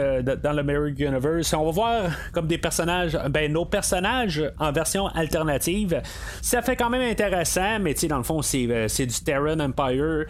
dans 0.42 0.52
le 0.52 0.62
Mirror 0.62 0.86
Universe. 0.86 1.52
On 1.54 1.64
va 1.66 1.70
voir 1.70 2.02
comme 2.32 2.46
des 2.46 2.58
personnages, 2.58 3.18
ben 3.30 3.52
nos 3.52 3.64
personnages 3.64 4.42
en 4.58 4.72
version 4.72 5.06
alternative. 5.08 6.02
Ça 6.42 6.62
fait 6.62 6.76
quand 6.76 6.90
même 6.90 7.02
intéressant, 7.02 7.78
mais 7.80 7.94
tu 7.94 8.00
sais, 8.00 8.08
dans 8.08 8.18
le 8.18 8.22
fond, 8.22 8.42
c'est, 8.42 8.66
euh, 8.68 8.86
du 8.86 9.24
Terran 9.24 9.58
Empire. 9.60 10.26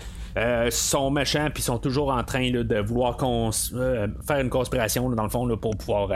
sont 0.71 1.11
méchants 1.11 1.49
puis 1.53 1.63
sont 1.63 1.79
toujours 1.79 2.11
en 2.13 2.23
train 2.23 2.51
de 2.51 2.81
vouloir 2.81 3.19
faire 3.19 4.41
une 4.41 4.51
dans 4.71 5.23
le 5.23 5.29
fond 5.29 5.57
pour 5.57 5.77
pouvoir 5.77 6.11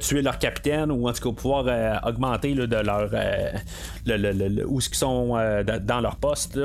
tuer 0.00 0.22
leur 0.22 0.38
capitaine 0.38 0.90
ou 0.90 1.08
en 1.08 1.12
tout 1.12 1.30
cas 1.30 1.36
pouvoir 1.36 2.04
augmenter 2.06 2.54
de 2.54 2.76
leur 2.76 3.10
où 4.68 4.80
ce 4.80 4.88
qu'ils 4.88 4.98
sont 4.98 5.36
dans 5.82 6.00
leur 6.00 6.16
poste. 6.16 6.58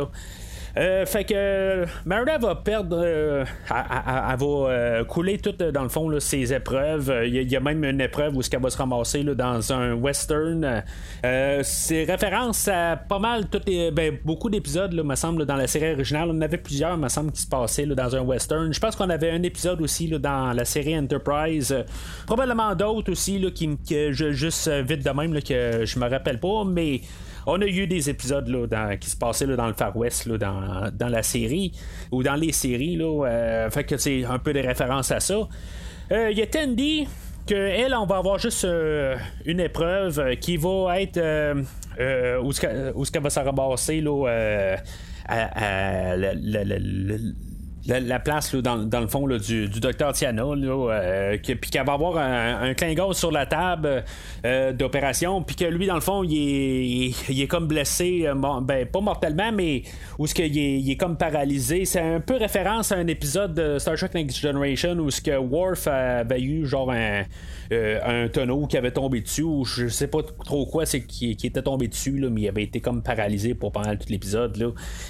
Euh, 0.79 1.05
fait 1.05 1.25
que 1.25 1.85
Merida 2.05 2.37
va 2.37 2.55
perdre, 2.55 3.01
euh, 3.03 3.43
elle, 3.69 4.37
va 4.37 4.45
euh, 4.45 5.03
couler 5.03 5.37
tout 5.37 5.51
dans 5.51 5.83
le 5.83 5.89
fond 5.89 6.09
ses 6.21 6.53
épreuves. 6.53 7.13
Il 7.25 7.51
y, 7.51 7.55
a 7.55 7.59
même 7.59 7.83
une 7.83 7.99
épreuve 7.99 8.37
où 8.37 8.41
ce 8.41 8.49
qu'elle 8.49 8.61
va 8.61 8.69
se 8.69 8.77
ramasser 8.77 9.23
dans 9.23 9.73
un 9.73 9.93
western. 9.93 10.83
c'est 11.63 12.03
référence 12.05 12.69
à 12.69 12.95
pas 12.95 13.19
mal 13.19 13.47
toutes 13.49 13.65
ben, 13.65 14.17
beaucoup 14.23 14.49
d'épisodes, 14.49 14.93
me 14.93 15.15
semble, 15.15 15.45
dans 15.45 15.57
la 15.57 15.67
série 15.67 15.91
originale. 15.91 16.29
On 16.31 16.39
avait 16.39 16.57
plusieurs, 16.57 16.97
me 16.97 17.09
semble, 17.09 17.33
qui 17.33 17.41
se 17.41 17.47
passaient 17.47 17.85
dans 17.85 18.15
un 18.15 18.21
western. 18.21 18.71
Je 18.73 18.79
pense 18.79 18.95
qu'on 18.95 19.09
avait 19.09 19.31
un 19.31 19.43
épisode 19.43 19.81
aussi 19.81 20.07
dans 20.07 20.53
la 20.53 20.63
série 20.63 20.97
Enterprise. 20.97 21.75
probablement 22.25 22.73
d'autres 22.73 23.11
aussi 23.11 23.37
là, 23.37 23.49
que 23.51 24.11
je 24.13 24.31
juste 24.31 24.69
vite 24.69 25.03
de 25.03 25.11
même 25.11 25.41
que 25.41 25.85
je 25.85 25.99
me 25.99 26.09
rappelle 26.09 26.39
pas, 26.39 26.63
mais 26.65 27.01
on 27.45 27.61
a 27.61 27.65
eu 27.65 27.87
des 27.87 28.09
épisodes 28.09 28.47
là, 28.47 28.97
qui 28.97 29.09
se 29.09 29.17
passaient 29.17 29.47
dans 29.47 29.67
le 29.67 29.73
Far 29.73 29.95
West, 29.95 30.27
dans, 30.27 30.91
la 30.99 31.23
série, 31.23 31.73
ou 32.11 32.23
dans 32.23 32.35
les 32.35 32.51
séries. 32.51 32.95
Là, 32.95 33.25
euh, 33.25 33.69
fait 33.69 33.83
que 33.83 33.97
c'est 33.97 34.25
un 34.25 34.39
peu 34.39 34.53
des 34.53 34.61
références 34.61 35.11
à 35.11 35.19
ça. 35.19 35.47
Il 36.11 36.15
euh, 36.15 36.31
y 36.31 36.41
a 36.41 36.47
Tandy, 36.47 37.07
que 37.45 37.55
elle, 37.55 37.93
on 37.95 38.05
va 38.05 38.17
avoir 38.17 38.39
juste 38.39 38.65
euh, 38.65 39.15
une 39.45 39.59
épreuve 39.59 40.35
qui 40.37 40.57
va 40.57 41.01
être 41.01 41.19
où 42.41 42.51
ce 42.51 43.11
qu'elle 43.11 43.23
va 43.23 43.29
se 43.29 43.39
ramasser 43.39 44.01
là, 44.01 44.77
à, 45.27 46.15
la, 47.89 48.19
place 48.19 48.55
dans, 48.55 48.75
le 48.75 49.07
fond 49.07 49.27
du, 49.27 49.67
docteur 49.67 50.13
Tiana, 50.13 50.43
euh, 50.43 51.37
puis 51.37 51.71
qu'elle 51.71 51.85
va 51.85 51.93
avoir 51.93 52.17
un, 52.17 52.69
un, 52.69 52.73
Klingon 52.73 53.13
sur 53.13 53.31
la 53.31 53.45
table 53.45 54.03
euh, 54.45 54.71
d'opération, 54.71 55.41
puis 55.41 55.55
que 55.55 55.65
lui, 55.65 55.87
dans 55.87 55.95
le 55.95 56.01
fond, 56.01 56.23
il 56.23 57.13
est, 57.29 57.47
comme 57.47 57.67
blessé, 57.67 58.23
euh, 58.25 58.35
ben, 58.61 58.85
pas 58.85 59.01
mortellement, 59.01 59.51
mais 59.51 59.83
où 60.17 60.27
ce 60.27 60.33
qu'il 60.33 60.57
est, 60.57 60.79
il 60.79 60.91
est 60.91 60.97
comme 60.97 61.17
paralysé. 61.17 61.85
C'est 61.85 62.01
un 62.01 62.19
peu 62.19 62.35
référence 62.35 62.91
à 62.91 62.95
un 62.95 63.07
épisode 63.07 63.53
de 63.53 63.79
Star 63.79 63.95
Trek 63.95 64.09
Next 64.13 64.39
Generation 64.39 64.93
où 64.99 65.09
ce 65.09 65.21
que 65.21 65.35
Worf 65.35 65.87
avait 65.87 66.41
eu 66.41 66.65
genre 66.65 66.91
un, 66.91 68.27
tonneau 68.31 68.67
qui 68.67 68.77
avait 68.77 68.91
tombé 68.91 69.21
dessus, 69.21 69.43
ou 69.43 69.65
je 69.65 69.87
sais 69.87 70.07
pas 70.07 70.19
trop 70.45 70.65
quoi 70.65 70.85
c'est 70.85 71.01
qui, 71.01 71.31
était 71.31 71.61
tombé 71.61 71.87
dessus, 71.87 72.17
là, 72.17 72.29
mais 72.29 72.41
il 72.41 72.49
avait 72.49 72.63
été 72.63 72.79
comme 72.79 73.01
paralysé 73.01 73.53
pour 73.53 73.71
pendant 73.71 73.95
tout 73.95 74.09
l'épisode. 74.09 74.57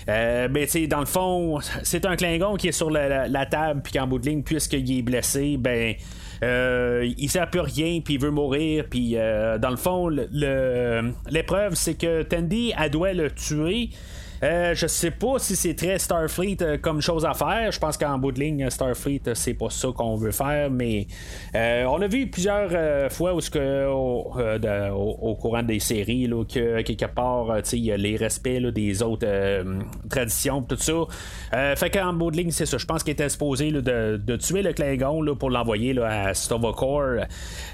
mais 0.08 0.66
tu 0.66 0.68
sais, 0.68 0.88
dans 0.88 1.00
le 1.00 1.06
fond, 1.06 1.60
c'est 1.84 2.06
un 2.06 2.16
Klingon 2.16 2.56
qui 2.56 2.69
sur 2.72 2.90
la, 2.90 3.46
table, 3.46 3.82
puis 3.84 3.94
qu'en 3.94 4.08
bout 4.08 4.20
de 4.20 4.30
ligne, 4.30 4.44
puisqu'il 4.44 5.00
est 5.00 5.02
blessé, 5.02 5.58
ben. 5.58 5.96
Euh, 6.42 7.06
il 7.18 7.30
sert 7.30 7.50
plus 7.50 7.60
rien, 7.60 8.00
puis 8.00 8.14
il 8.14 8.20
veut 8.22 8.32
mourir, 8.32 8.86
puis 8.90 9.18
euh, 9.18 9.58
dans 9.58 9.72
le 9.72 9.76
fond, 9.76 10.08
l'épreuve, 10.08 11.74
c'est 11.74 11.96
que 11.96 12.24
Tandy, 12.24 12.72
elle 12.82 12.92
doit 12.92 13.12
le 13.12 13.30
tuer. 13.30 13.90
Euh, 14.44 14.74
je 14.74 14.88
sais 14.88 15.12
pas 15.12 15.38
si 15.38 15.56
c'est 15.56 15.76
très 15.76 16.00
Starfleet 16.00 16.58
euh, 16.62 16.78
comme 16.78 17.02
chose 17.02 17.26
à 17.26 17.34
faire. 17.34 17.72
Je 17.72 17.80
pense 17.80 17.98
qu'en 17.98 18.18
bout 18.18 18.32
de 18.32 18.40
ligne, 18.40 18.70
Starfleet, 18.70 19.22
euh, 19.28 19.36
c'est 19.36 19.54
pas 19.54 19.70
ça 19.70 19.90
qu'on 19.96 20.16
veut 20.16 20.32
faire, 20.32 20.70
mais 20.72 21.08
on 21.54 22.02
a 22.02 22.08
vu 22.08 22.28
plusieurs 22.28 23.12
fois 23.12 23.34
où 23.34 23.40
que, 23.40 23.88
au, 23.88 25.36
courant 25.36 25.64
des 25.64 25.80
séries 25.80 26.28
là, 26.28 26.44
que 26.44 26.82
quelque 26.82 27.06
part, 27.06 27.58
il 27.74 27.80
y 27.80 27.92
a 27.92 27.98
les 27.98 28.16
respects 28.16 28.50
des 28.50 29.02
autres 29.02 29.28
traditions, 30.10 30.62
tout 30.62 30.78
ça. 30.78 31.76
fait 31.76 31.90
qu'en 31.90 32.14
bout 32.14 32.32
de 32.32 32.38
ligne, 32.38 32.52
c'est 32.52 32.66
ça. 32.66 32.78
Je 32.78 32.86
pense 32.86 33.04
qu'il 33.04 33.14
était 33.14 33.30
supposé 33.30 33.72
de, 33.72 34.36
tuer 34.38 34.62
le 34.62 34.74
Klingon 34.74 35.36
pour 35.36 35.50
l'envoyer 35.50 36.00
à 36.02 36.34
Stovacor 36.34 37.24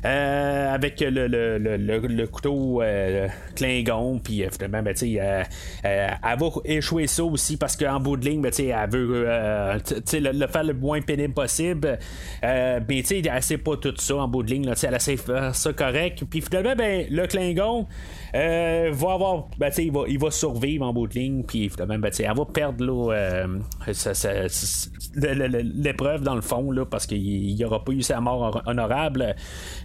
avec 0.03 1.01
le, 1.01 2.25
couteau 2.27 2.81
Klingon, 3.55 4.19
puis 4.19 4.43
finalement, 4.51 4.83
ben, 4.83 4.95
elle 5.83 6.39
va 6.39 6.49
échouer 6.63 7.07
ça 7.07 7.23
aussi 7.23 7.57
parce 7.57 7.75
qu'en 7.75 7.99
bout 7.99 8.17
de 8.17 8.25
ligne, 8.25 8.41
ben, 8.41 8.51
elle 8.57 8.89
veut 8.89 9.25
euh, 9.27 9.77
le, 10.13 10.47
faire 10.47 10.63
le 10.63 10.73
moins 10.73 11.01
pénible 11.01 11.33
possible. 11.33 11.99
Euh, 12.43 12.79
mais 12.87 13.03
elle 13.03 13.43
sait 13.43 13.57
pas 13.57 13.77
tout 13.77 13.93
ça 13.97 14.15
en 14.15 14.27
bout 14.27 14.43
de 14.43 14.51
ligne. 14.51 14.65
Là, 14.65 14.73
elle 14.81 14.93
essaie 14.93 15.15
de 15.15 15.21
faire 15.21 15.55
ça 15.55 15.73
correct. 15.73 16.23
Puis 16.29 16.41
finalement, 16.41 16.75
ben, 16.75 17.05
le 17.09 17.27
Klingon 17.27 17.87
euh, 18.33 18.91
va 18.93 19.13
avoir. 19.13 19.47
Ben, 19.57 19.71
il, 19.77 19.91
va, 19.91 20.03
il 20.07 20.19
va 20.19 20.31
survivre 20.31 20.85
en 20.85 20.93
bout 20.93 21.07
de 21.07 21.15
ligne. 21.15 21.43
Puis 21.43 21.69
finalement, 21.69 21.99
ben, 21.99 22.11
elle 22.17 22.33
va 22.35 22.45
perdre 22.45 22.85
l'épreuve 25.15 26.21
dans 26.21 26.35
le 26.35 26.41
fond 26.41 26.71
là, 26.71 26.85
parce 26.85 27.05
qu'il 27.05 27.57
n'aura 27.57 27.83
pas 27.83 27.91
eu 27.91 28.01
sa 28.01 28.21
mort 28.21 28.61
honorable. 28.65 29.35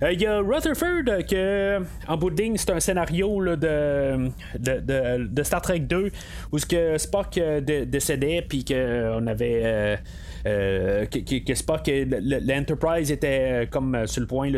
Il 0.03 0.21
y 0.21 0.27
a 0.27 0.39
Rutherford 0.41 1.25
que 1.29 1.81
en 2.09 2.17
bout 2.17 2.31
de 2.31 2.43
ligne, 2.43 2.57
c'est 2.57 2.71
un 2.71 2.81
scénario 2.81 3.41
là, 3.41 3.57
de, 3.57 4.31
de, 4.59 5.27
de, 5.27 5.43
Star 5.43 5.63
Trek 5.63 5.81
2 5.81 6.11
où 6.53 6.59
ce 6.61 6.67
que 6.67 6.99
Spock 6.99 7.39
euh, 7.39 7.61
décédait 7.61 8.43
puis 8.43 8.65
qu'on 8.65 9.27
avait 9.27 9.99
euh, 10.47 11.05
euh, 11.05 11.07
que, 11.07 11.55
Spock 11.55 11.89
l'Enterprise 11.89 13.11
était 13.13 13.69
comme 13.71 14.07
sur 14.07 14.21
le 14.21 14.27
point 14.27 14.51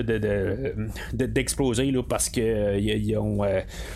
d'exploser 1.12 1.92
parce 2.08 2.28
que 2.28 2.78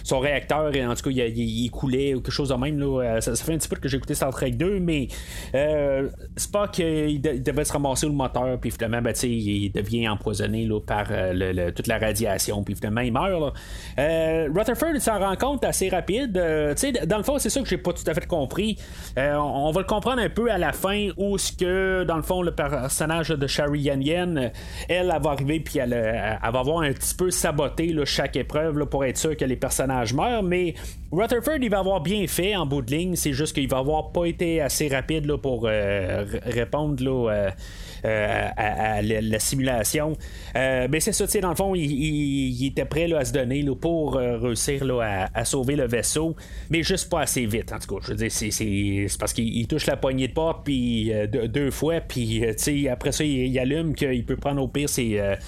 son 0.02 0.18
réacteur 0.18 0.72
en 0.88 0.94
tout 0.94 1.10
cas 1.10 1.10
il, 1.10 1.70
coulait 1.70 2.14
ou 2.14 2.20
quelque 2.20 2.32
chose 2.32 2.48
de 2.48 2.54
même 2.54 3.20
ça, 3.20 3.34
fait 3.34 3.54
un 3.54 3.58
petit 3.58 3.68
peu 3.68 3.76
que 3.76 3.88
j'ai 3.88 3.96
écouté 3.96 4.14
Star 4.14 4.30
Trek 4.30 4.52
2 4.52 4.80
mais 4.80 5.08
Spock 6.36 6.78
il, 6.78 7.20
devait 7.20 7.64
se 7.64 7.72
ramasser 7.72 8.06
le 8.06 8.12
moteur 8.12 8.58
puis 8.60 8.70
finalement 8.70 9.02
ben, 9.02 9.14
il 9.22 9.70
devient 9.70 10.08
empoisonné 10.08 10.68
par 10.86 11.08
toute 11.74 11.86
la 11.86 11.98
radiation 11.98 12.62
puis 12.62 12.74
finalement 12.74 13.02
il 13.02 13.12
meurt 13.12 13.54
Rutherford 13.98 15.00
s'en 15.00 15.18
rend 15.18 15.36
compte 15.36 15.64
assez 15.64 15.88
rapide 15.88 16.32
dans 16.32 17.18
le 17.18 17.22
fond 17.22 17.38
c'est 17.38 17.50
ça 17.50 17.60
que 17.60 17.68
j'ai 17.68 17.78
pas 17.78 17.92
tout 17.92 18.04
à 18.06 18.14
fait 18.14 18.26
compris. 18.26 18.78
Euh, 19.18 19.34
on, 19.34 19.70
va 19.70 19.80
le 19.80 19.86
comprendre 19.86 20.20
un 20.20 20.28
peu 20.28 20.50
à 20.50 20.58
la 20.58 20.72
fin 20.72 21.08
où 21.16 21.38
ce 21.38 21.52
que, 21.52 21.64
dans 22.04 22.16
le 22.16 22.22
fond, 22.22 22.42
le 22.42 22.52
personnage 22.52 23.28
de 23.28 23.46
Shari 23.46 23.80
Yan 23.80 24.00
Yan, 24.00 24.36
elle, 24.36 24.52
elle, 24.88 25.22
va 25.22 25.30
arriver 25.30 25.60
puis 25.60 25.78
elle, 25.78 25.90
va 25.90 26.58
avoir 26.58 26.80
un 26.80 26.92
petit 26.92 27.14
peu 27.14 27.30
saboté 27.30 27.94
chaque 28.04 28.36
épreuve 28.36 28.86
pour 28.86 29.04
être 29.04 29.18
sûr 29.18 29.36
que 29.36 29.44
les 29.44 29.56
personnages 29.56 30.14
meurent, 30.14 30.42
mais 30.42 30.74
Rutherford, 31.12 31.58
il 31.62 31.70
va 31.70 31.78
avoir 31.78 32.00
bien 32.00 32.26
fait 32.26 32.56
en 32.56 32.66
bout 32.66 32.82
de 32.82 32.90
ligne, 32.90 33.16
c'est 33.16 33.32
juste 33.32 33.54
qu'il 33.54 33.68
va 33.68 33.78
avoir 33.78 34.10
pas 34.10 34.24
été 34.26 34.60
assez 34.60 34.88
rapide 34.88 35.34
pour 35.36 35.66
euh, 35.66 36.24
répondre 36.44 37.28
euh, 37.30 37.50
euh, 38.06 38.48
à, 38.56 39.02
la, 39.02 39.38
simulation. 39.40 40.16
Euh, 40.54 40.86
mais 40.90 41.00
c'est 41.00 41.12
ça, 41.12 41.26
dans 41.40 41.48
le 41.48 41.56
fond, 41.56 41.74
il, 41.74 42.66
était 42.66 42.84
prêt 42.84 43.12
à 43.12 43.24
se 43.24 43.32
donner 43.32 43.64
pour 43.80 44.16
euh, 44.16 44.38
réussir 44.38 44.84
à, 45.00 45.44
sauver 45.44 45.76
le 45.76 45.86
vaisseau, 45.86 46.36
mais 46.70 46.82
juste 46.82 47.10
pas 47.10 47.22
assez 47.22 47.46
vite, 47.46 47.72
en 47.72 47.78
tout 47.78 47.96
cas. 47.96 48.00
Je 48.04 48.12
veux 48.12 48.16
dire, 48.16 48.30
c'est, 48.30 49.06
parce 49.18 49.32
qu'il 49.32 49.66
touche 49.66 49.86
la 49.86 49.96
poignée 49.96 50.28
de 50.28 50.32
porte 50.32 50.64
puis 50.64 51.12
deux, 51.32 51.70
fois, 51.70 52.00
puis 52.00 52.44
après 52.88 53.12
ça, 53.12 53.24
il, 53.24 53.58
allume 53.58 53.94
qu'il 53.94 54.24
peut 54.24 54.36
prendre 54.36 54.62
au 54.62 54.68
pire 54.68 54.88
ses, 54.88 55.38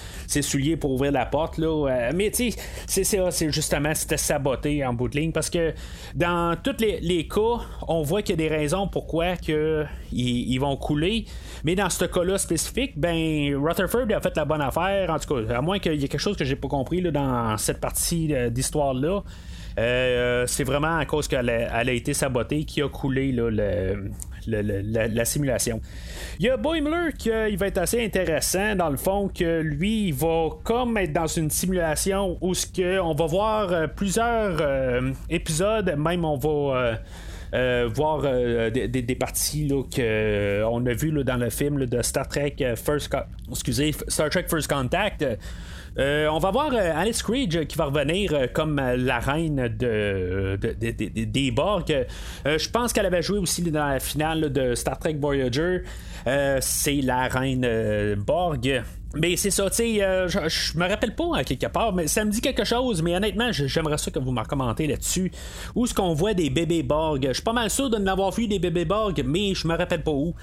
souliers 0.41 0.75
pour 0.75 0.91
ouvrir 0.91 1.11
la 1.11 1.25
porte. 1.25 1.57
Là. 1.57 2.11
mais 2.13 2.31
tu 2.31 2.51
sais, 2.87 3.03
c'est, 3.03 3.51
justement, 3.51 3.93
c'était 3.95 4.17
saboté 4.17 4.85
en 4.85 4.93
bout 4.93 5.07
de 5.07 5.17
ligne 5.17 5.31
parce 5.31 5.49
que 5.49 5.73
dans 6.15 6.55
tous 6.61 6.77
les, 6.79 7.27
cas, 7.27 7.63
on 7.87 8.01
voit 8.01 8.21
qu'il 8.21 8.39
y 8.39 8.43
a 8.45 8.49
des 8.49 8.55
raisons 8.55 8.87
pourquoi 8.87 9.37
que 9.37 9.85
ils, 10.11 10.59
vont 10.59 10.75
couler, 10.75 11.25
mais 11.63 11.75
dans 11.75 11.89
ce 11.89 12.05
cas-là, 12.05 12.37
spécifique, 12.49 12.93
ben 12.97 13.55
Rutherford 13.55 14.07
a 14.15 14.19
fait 14.19 14.35
la 14.35 14.45
bonne 14.45 14.61
affaire. 14.61 15.11
En 15.11 15.19
tout 15.19 15.45
cas, 15.45 15.57
à 15.57 15.61
moins 15.61 15.77
qu'il 15.77 15.93
y 15.95 16.05
ait 16.05 16.07
quelque 16.07 16.19
chose 16.19 16.35
que 16.35 16.43
j'ai 16.43 16.55
pas 16.55 16.67
compris 16.67 16.99
là, 16.99 17.11
dans 17.11 17.57
cette 17.57 17.79
partie 17.79 18.33
euh, 18.33 18.49
d'histoire-là. 18.49 19.21
Euh, 19.77 20.45
c'est 20.47 20.63
vraiment 20.63 20.97
à 20.97 21.05
cause 21.05 21.27
qu'elle 21.27 21.49
a, 21.49 21.83
été 21.93 22.13
sabotée 22.13 22.65
qui 22.65 22.81
a 22.81 22.89
coulé 22.89 23.31
la, 24.47 25.25
simulation. 25.25 25.79
Il 26.39 26.47
y 26.47 26.49
a 26.49 26.57
Boimler 26.57 27.13
qui 27.17 27.29
il 27.29 27.57
va 27.57 27.67
être 27.67 27.77
assez 27.77 28.03
intéressant 28.03 28.75
dans 28.75 28.89
le 28.89 28.97
fond 28.97 29.29
que 29.29 29.61
lui 29.61 30.07
il 30.07 30.13
va 30.13 30.49
comme 30.63 30.97
être 30.97 31.13
dans 31.13 31.27
une 31.27 31.49
simulation 31.49 32.37
où 32.41 32.53
ce 32.53 32.65
que 32.65 32.99
on 32.99 33.13
va 33.13 33.25
voir 33.27 33.71
euh, 33.71 33.87
plusieurs 33.87 34.59
épisodes, 35.29 35.95
même 35.97 36.25
on 36.25 36.37
va 36.37 36.49
euh, 36.49 36.95
voir 37.53 38.21
euh, 38.25 38.69
des, 38.69 39.15
parties 39.15 39.67
qu'on 39.67 39.89
euh, 39.99 40.85
a 40.85 40.93
vu 40.93 41.11
dans 41.23 41.37
le 41.37 41.49
film 41.49 41.85
de 41.85 42.01
Star 42.01 42.27
Trek 42.27 42.55
First 42.75 43.15
excusez, 43.49 43.93
Star 44.07 44.29
Trek 44.29 44.45
First 44.47 44.69
Contact. 44.69 45.25
on 45.97 46.37
va 46.39 46.51
voir 46.51 46.73
Alice 46.73 47.23
Creed 47.23 47.67
qui 47.67 47.77
va 47.77 47.85
revenir 47.85 48.53
comme 48.53 48.75
la 48.79 49.19
reine 49.19 49.67
de, 49.67 50.57
des 50.57 51.51
Borg. 51.51 52.05
je 52.45 52.69
pense 52.69 52.93
qu'elle 52.93 53.07
avait 53.07 53.21
joué 53.21 53.39
aussi 53.39 53.63
dans 53.63 53.87
la 53.87 53.99
finale 53.99 54.51
de 54.51 54.75
Star 54.75 54.99
Trek 54.99 55.17
Voyager. 55.19 55.83
c'est 56.61 57.01
la 57.01 57.27
reine 57.27 58.15
Borg. 58.15 58.83
Mais 59.15 59.35
c'est 59.37 59.49
ça, 59.49 59.67
tu 59.71 59.77
sais, 59.77 60.03
euh, 60.03 60.27
je, 60.27 60.77
me 60.77 60.87
rappelle 60.87 61.15
pas 61.15 61.37
à 61.37 61.43
quelque 61.43 61.65
part, 61.65 61.93
mais 61.93 62.05
ça 62.07 62.23
me 62.23 62.29
dit 62.29 62.41
quelque 62.41 62.63
chose, 62.63 63.01
mais 63.01 63.15
honnêtement, 63.15 63.51
j'aimerais 63.51 63.97
ça 63.97 64.11
que 64.11 64.19
vous 64.19 64.31
me 64.31 64.43
commentez 64.43 64.85
là-dessus. 64.85 65.31
Où 65.73 65.85
est-ce 65.85 65.95
qu'on 65.95 66.13
voit 66.13 66.35
des 66.35 66.51
bébés 66.51 66.83
Borg? 66.83 67.25
Je 67.27 67.33
suis 67.33 67.41
pas 67.41 67.53
mal 67.53 67.71
sûr 67.71 67.89
de 67.89 67.97
n'avoir 67.97 68.31
vu 68.31 68.47
des 68.47 68.59
bébés 68.59 68.85
Borg, 68.85 69.23
mais 69.25 69.55
je 69.55 69.67
me 69.67 69.75
rappelle 69.75 70.03
pas 70.03 70.11
où. 70.11 70.35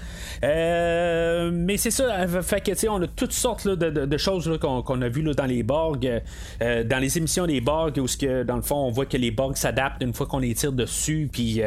Euh, 0.43 1.49
mais 1.53 1.77
c'est 1.77 1.91
ça, 1.91 2.27
fait 2.41 2.59
que, 2.59 2.71
tu 2.71 2.77
sais, 2.77 2.89
on 2.89 3.01
a 3.01 3.07
toutes 3.07 3.31
sortes 3.31 3.67
de, 3.69 4.17
choses 4.17 4.59
qu'on 4.59 5.01
a 5.01 5.07
vues 5.07 5.23
dans 5.23 5.45
les 5.45 5.63
Borg, 5.63 6.21
euh, 6.61 6.83
dans 6.83 6.99
les 6.99 7.17
émissions 7.17 7.47
des 7.47 7.61
Borg, 7.61 7.97
où 7.97 8.05
que, 8.19 8.43
dans 8.43 8.57
le 8.57 8.61
fond, 8.63 8.75
on 8.75 8.91
voit 8.91 9.05
que 9.05 9.17
les 9.17 9.31
Borg 9.31 9.55
s'adaptent 9.55 10.03
une 10.03 10.13
fois 10.13 10.25
qu'on 10.25 10.39
les 10.39 10.53
tire 10.53 10.73
dessus. 10.73 11.29
Puis, 11.31 11.61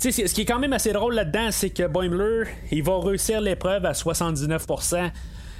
tu 0.00 0.12
sais, 0.12 0.26
ce 0.26 0.34
qui 0.34 0.42
est 0.42 0.46
quand 0.46 0.58
même 0.58 0.74
assez 0.74 0.92
drôle 0.92 1.14
là-dedans, 1.14 1.48
c'est 1.50 1.70
que 1.70 1.86
Boimler, 1.86 2.44
il 2.70 2.82
va 2.82 2.98
réussir 2.98 3.40
l'épreuve 3.40 3.86
à 3.86 3.92
79%. 3.92 5.10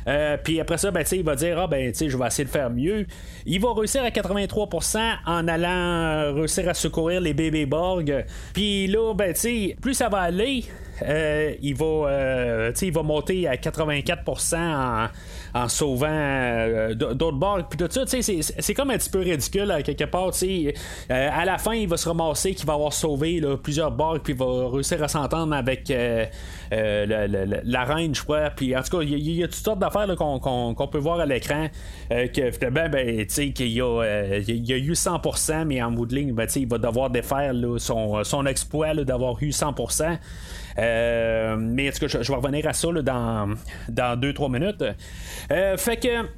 Euh, 0.08 0.36
puis 0.42 0.60
après 0.60 0.78
ça, 0.78 0.90
ben, 0.90 1.04
il 1.10 1.22
va 1.22 1.34
dire 1.34 1.58
Ah, 1.58 1.66
ben, 1.66 1.92
je 1.94 2.16
vais 2.16 2.26
essayer 2.26 2.44
de 2.44 2.50
faire 2.50 2.70
mieux. 2.70 3.06
Il 3.46 3.60
va 3.60 3.72
réussir 3.72 4.02
à 4.02 4.08
83% 4.08 4.98
en 5.26 5.48
allant 5.48 5.68
euh, 5.68 6.32
réussir 6.32 6.68
à 6.68 6.74
secourir 6.74 7.20
les 7.20 7.34
bébés 7.34 7.66
Borg. 7.66 8.24
Puis 8.52 8.86
là, 8.86 9.14
ben, 9.14 9.34
plus 9.80 9.94
ça 9.94 10.08
va 10.08 10.18
aller, 10.18 10.64
euh, 11.02 11.54
il, 11.62 11.74
va, 11.74 12.70
il 12.80 12.92
va 12.92 13.02
monter 13.02 13.48
à 13.48 13.56
84% 13.56 14.56
en 14.56 15.08
en 15.54 15.68
sauvant 15.68 16.08
euh, 16.10 16.94
d'autres 16.94 17.36
bords. 17.36 17.68
Puis 17.68 17.78
tout 17.78 17.88
ça, 17.90 18.04
c'est 18.06 18.74
comme 18.74 18.90
un 18.90 18.98
petit 18.98 19.10
peu 19.10 19.20
ridicule 19.20 19.72
quelque 19.84 20.04
part. 20.04 20.30
Euh, 20.42 20.70
à 21.08 21.44
la 21.44 21.58
fin, 21.58 21.74
il 21.74 21.88
va 21.88 21.96
se 21.96 22.08
ramasser 22.08 22.54
qu'il 22.54 22.66
va 22.66 22.74
avoir 22.74 22.92
sauvé 22.92 23.42
plusieurs 23.62 23.90
bords, 23.90 24.20
puis 24.20 24.32
il 24.32 24.38
va 24.38 24.68
réussir 24.70 25.02
à 25.02 25.08
s'entendre 25.08 25.54
avec 25.54 25.90
euh, 25.90 26.26
la, 26.70 27.84
reine, 27.84 28.14
je 28.14 28.22
crois. 28.22 28.50
Puis 28.50 28.76
en 28.76 28.82
tout 28.82 28.98
cas, 28.98 29.02
il 29.04 29.30
y, 29.30 29.42
a 29.42 29.46
toutes 29.46 29.56
sortes 29.56 29.78
d'affaires 29.78 30.08
qu'on 30.16 30.88
peut 30.90 30.98
voir 30.98 31.20
à 31.20 31.26
l'écran. 31.26 31.68
que 32.10 32.50
finalement, 32.50 32.88
ben, 32.90 33.26
qu'il 33.26 33.66
y, 33.66 33.80
il 33.80 34.66
y 34.66 34.72
a 34.72 34.76
eu 34.76 34.92
100%, 34.92 35.64
mais 35.66 35.82
en 35.82 35.90
bout 35.90 36.06
de 36.06 36.14
ligne, 36.14 36.32
ben, 36.32 36.46
il 36.56 36.68
va 36.68 36.78
devoir 36.78 37.10
défaire 37.10 37.52
son, 37.78 38.24
son 38.24 38.46
exploit 38.46 38.94
d'avoir 38.94 39.36
eu 39.42 39.50
100%. 39.50 40.18
Euh, 40.78 41.56
mais 41.58 41.88
en 41.88 41.92
tout 41.92 42.06
cas, 42.06 42.22
je, 42.22 42.32
vais 42.32 42.34
revenir 42.34 42.66
à 42.66 42.72
ça 42.72 42.88
dans, 42.92 43.54
dans 43.88 44.20
2-3 44.20 44.52
minutes. 44.52 44.84
Euh, 45.50 45.76
fait 45.76 45.96
que. 45.96 46.28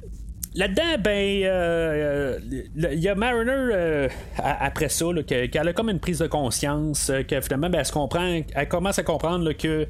Là-dedans, 0.57 1.01
ben, 1.03 1.41
euh, 1.43 2.39
il 2.77 2.99
y 3.01 3.09
a 3.09 3.15
Mariner 3.15 4.07
après 4.37 4.87
ça, 4.87 5.07
qu'elle 5.27 5.67
a 5.67 5.73
comme 5.73 5.89
une 5.89 5.99
prise 5.99 6.19
de 6.19 6.27
conscience, 6.27 7.11
que 7.27 7.41
finalement, 7.41 7.69
ben, 7.69 7.79
elle, 7.79 7.85
se 7.85 7.91
comprend, 7.91 8.39
elle 8.55 8.67
commence 8.69 8.97
à 8.97 9.03
comprendre 9.03 9.51
que 9.51 9.85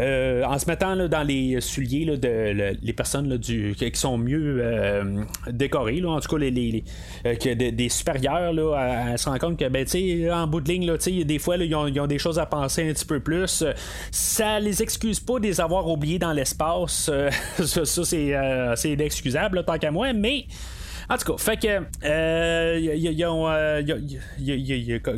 euh, 0.00 0.44
en 0.44 0.58
se 0.58 0.66
mettant 0.66 0.96
dans 1.08 1.22
les 1.22 1.60
souliers 1.60 2.16
de 2.16 2.74
les 2.82 2.92
personnes 2.92 3.38
qui 3.38 3.90
sont 3.94 4.16
mieux 4.16 4.58
euh, 4.60 5.22
décorées, 5.50 6.02
en 6.04 6.20
tout 6.20 6.36
cas 6.36 6.38
les, 6.38 6.84
euh, 7.26 7.34
que 7.34 7.52
des, 7.52 7.88
supérieurs, 7.90 8.52
là, 8.52 9.16
se 9.18 9.28
rend 9.28 9.38
compte 9.38 9.58
que 9.58 9.68
ben, 9.68 9.86
en 10.32 10.46
bout 10.46 10.60
de 10.60 10.68
ligne, 10.68 11.24
des 11.24 11.38
fois 11.38 11.56
ils, 11.58 11.74
ont, 11.74 12.06
des 12.06 12.18
choses 12.18 12.38
à 12.38 12.46
penser 12.46 12.88
un 12.88 12.92
petit 12.92 13.04
peu 13.04 13.20
plus. 13.20 13.64
Ça 14.10 14.58
les 14.58 14.82
excuse 14.82 15.20
pas 15.20 15.38
de 15.38 15.44
les 15.44 15.60
avoir 15.60 15.86
oubliés 15.86 16.18
dans 16.18 16.32
l'espace. 16.32 17.10
ça, 17.62 18.04
c'est 18.04 18.90
inexcusable 18.90 19.64
tant 19.64 19.78
qu'à 19.78 19.90
moi, 19.90 20.12
mais 20.14 20.46
en 21.10 21.16
tout 21.16 21.32
cas, 21.32 21.38
fait 21.42 21.56
que, 21.56 21.80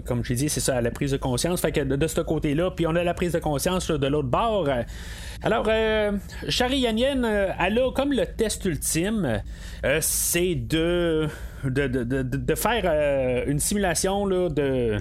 comme 0.01 0.25
j'ai 0.25 0.35
dit, 0.35 0.49
c'est 0.49 0.61
ça, 0.61 0.81
la 0.81 0.91
prise 0.91 1.11
de 1.11 1.19
conscience. 1.19 1.61
Fait 1.61 1.71
que 1.71 1.81
de, 1.81 2.07
ce 2.07 2.23
côté-là, 2.23 2.71
puis 2.71 2.87
on 2.87 2.97
a 2.97 3.05
la 3.05 3.13
prise 3.13 3.33
de 3.33 3.39
conscience 3.39 3.91
de 3.91 4.07
l'autre 4.07 4.29
bord. 4.29 4.69
Alors, 5.43 5.67
euh, 5.69 6.13
Shari 6.49 6.79
Yanyen, 6.79 7.25
euh, 7.25 7.51
elle 7.61 7.79
a 7.79 7.91
comme 7.93 8.13
le 8.13 8.25
test 8.25 8.65
ultime, 8.65 9.43
euh, 9.85 9.99
c'est 10.01 10.55
de 10.55 11.29
de, 11.65 11.87
de, 11.87 12.23
de, 12.23 12.55
faire 12.55 12.83
euh, 12.85 13.45
une 13.47 13.61
simulation 13.61 14.27
là, 14.27 14.49
de 14.49 14.97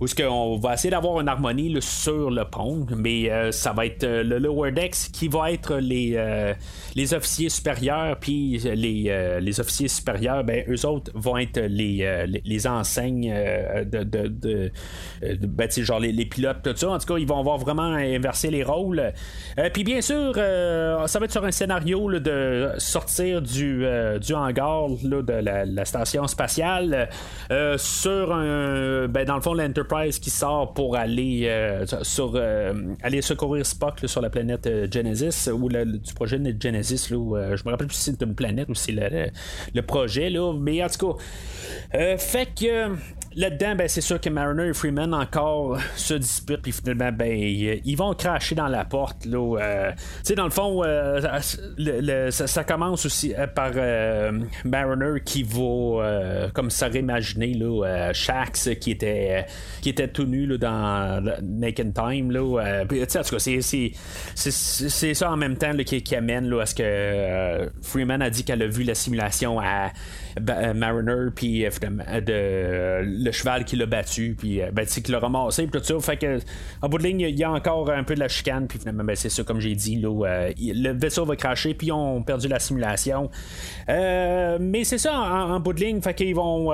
où 0.00 0.06
ce 0.06 0.14
qu'on 0.14 0.56
va 0.58 0.74
essayer 0.74 0.90
d'avoir 0.90 1.20
une 1.20 1.28
harmonie 1.28 1.76
sur 1.80 2.30
le 2.30 2.44
pont, 2.44 2.86
mais 2.96 3.30
euh, 3.30 3.52
ça 3.52 3.72
va 3.72 3.86
être 3.86 4.04
euh, 4.04 4.22
le 4.22 4.38
lower 4.38 4.72
decks 4.72 5.10
qui 5.12 5.28
va 5.28 5.52
être 5.52 5.76
les, 5.76 6.16
les 6.94 7.14
officiers 7.14 7.48
supérieurs, 7.48 8.18
puis 8.18 8.58
les, 8.58 9.38
les 9.40 9.60
officiers 9.60 9.88
supérieurs, 9.88 10.44
ben 10.44 10.64
eux 10.68 10.86
autres 10.86 11.10
vont 11.14 11.36
être 11.36 11.60
les, 11.60 12.26
les, 12.44 12.66
enseignes 12.66 13.32
de, 13.84 14.02
de, 14.02 14.72
ben, 15.22 15.70
genre 15.70 16.00
les, 16.00 16.12
les, 16.12 16.26
pilotes, 16.26 16.62
tout 16.62 16.76
ça. 16.76 16.90
En 16.90 16.98
tout 16.98 17.06
cas, 17.06 17.18
ils 17.18 17.26
vont 17.26 17.38
avoir 17.38 17.58
vraiment 17.58 17.82
inversé 17.82 18.50
les 18.50 18.62
rôles. 18.62 19.12
puis 19.72 19.84
bien 19.84 20.00
sûr, 20.00 20.34
ça 20.34 21.18
va 21.18 21.24
être 21.24 21.32
sur 21.32 21.44
un 21.44 21.50
scénario 21.50 22.18
de 22.18 22.72
sortir 22.78 23.42
du, 23.42 23.84
du 24.20 24.34
hangar 24.34 24.88
là, 25.02 25.22
de 25.22 25.32
la, 25.32 25.64
la 25.64 25.84
station 25.84 26.05
spatiale 26.26 27.08
euh, 27.50 27.76
sur 27.78 28.32
un, 28.32 29.08
ben, 29.08 29.24
dans 29.24 29.36
le 29.36 29.40
fond 29.40 29.54
l'Enterprise 29.54 30.18
qui 30.18 30.30
sort 30.30 30.72
pour 30.72 30.96
aller 30.96 31.46
euh, 31.46 31.84
sur 32.02 32.32
euh, 32.34 32.72
aller 33.02 33.22
secourir 33.22 33.66
Spock 33.66 34.00
sur 34.06 34.20
la 34.20 34.30
planète 34.30 34.68
Genesis 34.92 35.50
ou 35.50 35.68
du 35.68 36.14
projet 36.14 36.38
de 36.38 36.54
Genesis 36.60 37.10
là, 37.10 37.56
je 37.56 37.62
me 37.64 37.70
rappelle 37.70 37.86
plus 37.86 37.96
si 37.96 38.12
c'est 38.12 38.22
une 38.22 38.34
planète 38.34 38.68
ou 38.68 38.74
si 38.74 38.84
c'est 38.84 38.92
le, 38.92 39.30
le, 39.74 39.82
projet 39.82 40.30
là, 40.30 40.52
mais 40.52 40.82
en 40.82 40.88
tout 40.88 41.14
cas 41.92 42.16
fait 42.18 42.48
que 42.58 42.96
Là-dedans, 43.36 43.74
ben, 43.76 43.86
c'est 43.86 44.00
sûr 44.00 44.18
que 44.18 44.30
Mariner 44.30 44.68
et 44.68 44.72
Freeman 44.72 45.12
encore 45.12 45.78
se 45.96 46.14
disputent, 46.14 46.62
puis 46.62 46.72
finalement, 46.72 47.12
ben, 47.12 47.36
ils 47.36 47.94
vont 47.94 48.14
cracher 48.14 48.54
dans 48.54 48.66
la 48.66 48.86
porte. 48.86 49.26
Là, 49.26 49.58
euh, 49.60 49.92
dans 50.34 50.44
le 50.44 50.50
fond, 50.50 50.82
euh, 50.82 51.20
ça, 52.30 52.64
commence 52.64 53.04
aussi 53.04 53.34
euh, 53.34 53.46
par 53.46 53.72
Mariner 54.64 55.20
qui 55.22 55.42
va, 55.42 56.48
comme 56.54 56.70
ça 56.70 56.86
réimaginer, 56.88 57.52
là, 57.52 58.10
Shax 58.14 58.70
qui 58.80 58.92
était, 58.92 59.44
qui 59.82 59.90
était 59.90 60.08
tout 60.08 60.24
nu 60.24 60.46
là, 60.46 60.56
dans 60.56 61.36
Naked 61.42 61.92
Time. 61.92 62.30
Là, 62.30 62.84
en 62.84 62.86
tout 62.86 62.96
cas, 62.96 63.38
c'est, 63.38 65.14
ça 65.14 65.30
en 65.30 65.36
même 65.36 65.58
temps 65.58 65.76
qui, 65.76 66.02
qui, 66.02 66.16
amène 66.16 66.48
là, 66.48 66.62
à 66.62 66.66
ce 66.66 66.74
que 66.74 67.70
Freeman 67.82 68.22
a 68.22 68.30
dit 68.30 68.44
qu'elle 68.44 68.62
a 68.62 68.66
vu 68.66 68.82
la 68.82 68.94
simulation 68.94 69.60
à 69.60 69.92
Mariner, 70.74 71.30
puis 71.34 71.64
de 71.64 73.25
le 73.26 73.32
cheval 73.32 73.64
qui 73.64 73.76
l'a 73.76 73.86
battu, 73.86 74.34
puis 74.38 74.62
euh, 74.62 74.70
ben, 74.72 74.86
qui 74.86 75.12
l'a 75.12 75.18
ramassé, 75.18 75.66
puis 75.66 75.80
tout 75.80 75.86
ça. 75.86 75.94
En 76.82 76.88
bout 76.88 76.98
de 76.98 77.02
ligne, 77.02 77.20
il 77.20 77.38
y 77.38 77.44
a 77.44 77.50
encore 77.50 77.90
un 77.90 78.04
peu 78.04 78.14
de 78.14 78.20
la 78.20 78.28
chicane, 78.28 78.66
puis 78.66 78.78
finalement, 78.78 79.04
ben, 79.04 79.16
c'est 79.16 79.28
ça, 79.28 79.42
comme 79.42 79.60
j'ai 79.60 79.74
dit, 79.74 79.96
là, 79.96 80.08
euh, 80.08 80.52
le 80.58 80.92
vaisseau 80.92 81.24
va 81.24 81.36
cracher, 81.36 81.74
puis 81.74 81.88
ils 81.88 81.92
ont 81.92 82.22
perdu 82.22 82.48
la 82.48 82.58
simulation. 82.58 83.30
Euh, 83.88 84.58
mais 84.60 84.84
c'est 84.84 84.98
ça, 84.98 85.18
en, 85.18 85.60
bout 85.60 85.72
de 85.72 85.80
ligne, 85.80 86.00
fait 86.00 86.14
qu'ils 86.14 86.34
vont, 86.34 86.72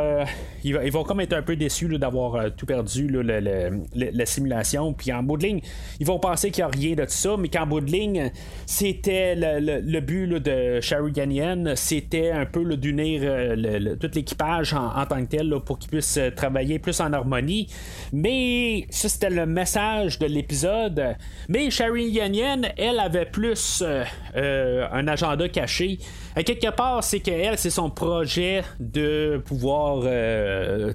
ils, 0.63 0.93
vont 0.93 1.05
comme 1.05 1.21
être 1.21 1.33
un 1.33 1.43
peu 1.43 1.57
déçus 1.57 1.89
d'avoir 1.99 2.55
tout 2.55 2.67
perdu, 2.67 3.09
la 3.09 4.27
simulation, 4.27 4.93
puis 4.93 5.13
en 5.13 5.23
bout 5.23 5.39
de 5.39 5.45
ligne, 5.45 5.61
ils 5.99 6.07
vont 6.07 6.19
penser 6.19 6.51
qu'il 6.51 6.65
n'y 6.65 6.71
a 6.71 6.77
rien 6.77 6.95
de 6.95 7.05
tout 7.05 7.11
ça, 7.11 7.37
mais 7.39 7.49
qu'en 7.49 7.67
bout 7.67 7.81
de 7.81 7.91
ligne, 7.91 8.31
c'était 8.67 9.35
le, 9.37 10.01
but 10.01 10.29
de 10.29 10.81
Sherry 10.81 11.13
Ganyan, 11.13 11.75
c'était 11.77 12.31
un 12.31 12.45
peu 12.45 12.77
d'unir 12.77 13.23
tout 13.99 14.11
l'équipage 14.15 14.75
en, 14.75 15.07
tant 15.07 15.21
que 15.23 15.29
tel 15.37 15.55
pour 15.65 15.79
qu'ils 15.79 15.91
puissent 15.91 16.19
travailler 16.43 16.81
plus 16.81 17.01
en 17.01 17.13
harmonie. 17.13 17.69
Mais 18.13 18.87
ça, 18.91 19.09
c'était 19.09 19.31
le 19.31 19.47
message 19.47 20.19
de 20.19 20.27
l'épisode. 20.27 21.15
Mais 21.49 21.71
Sherry 21.71 22.07
Yanyan, 22.07 22.63
elle 22.77 22.99
avait 22.99 23.27
plus 23.27 23.83
euh, 23.83 24.03
euh, 24.37 24.87
un 24.93 25.07
agenda 25.07 25.49
caché. 25.49 25.99
À 26.35 26.43
quelque 26.43 26.71
part, 26.75 27.05
c'est 27.05 27.21
qu'elle, 27.21 27.59
c'est 27.59 27.71
son 27.71 27.91
projet 27.91 28.63
de 28.81 29.41
pouvoir. 29.45 30.01
Euh, 30.05 30.93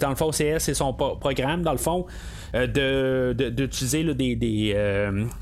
dans 0.00 0.10
le 0.10 0.16
fond, 0.16 0.32
c'est 0.32 0.46
elle, 0.46 0.60
c'est 0.60 0.74
son 0.74 0.92
programme, 0.92 1.62
dans 1.62 1.72
le 1.72 1.78
fond. 1.78 2.06
d'utiliser 2.52 4.04
des, 4.14 4.36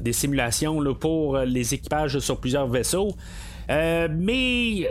des, 0.01 0.13
simulations 0.13 0.95
pour 0.95 1.39
les 1.39 1.75
équipages 1.75 2.19
sur 2.21 2.39
plusieurs 2.39 2.69
vaisseaux. 2.69 3.13
Euh, 3.71 4.09
mais 4.11 4.89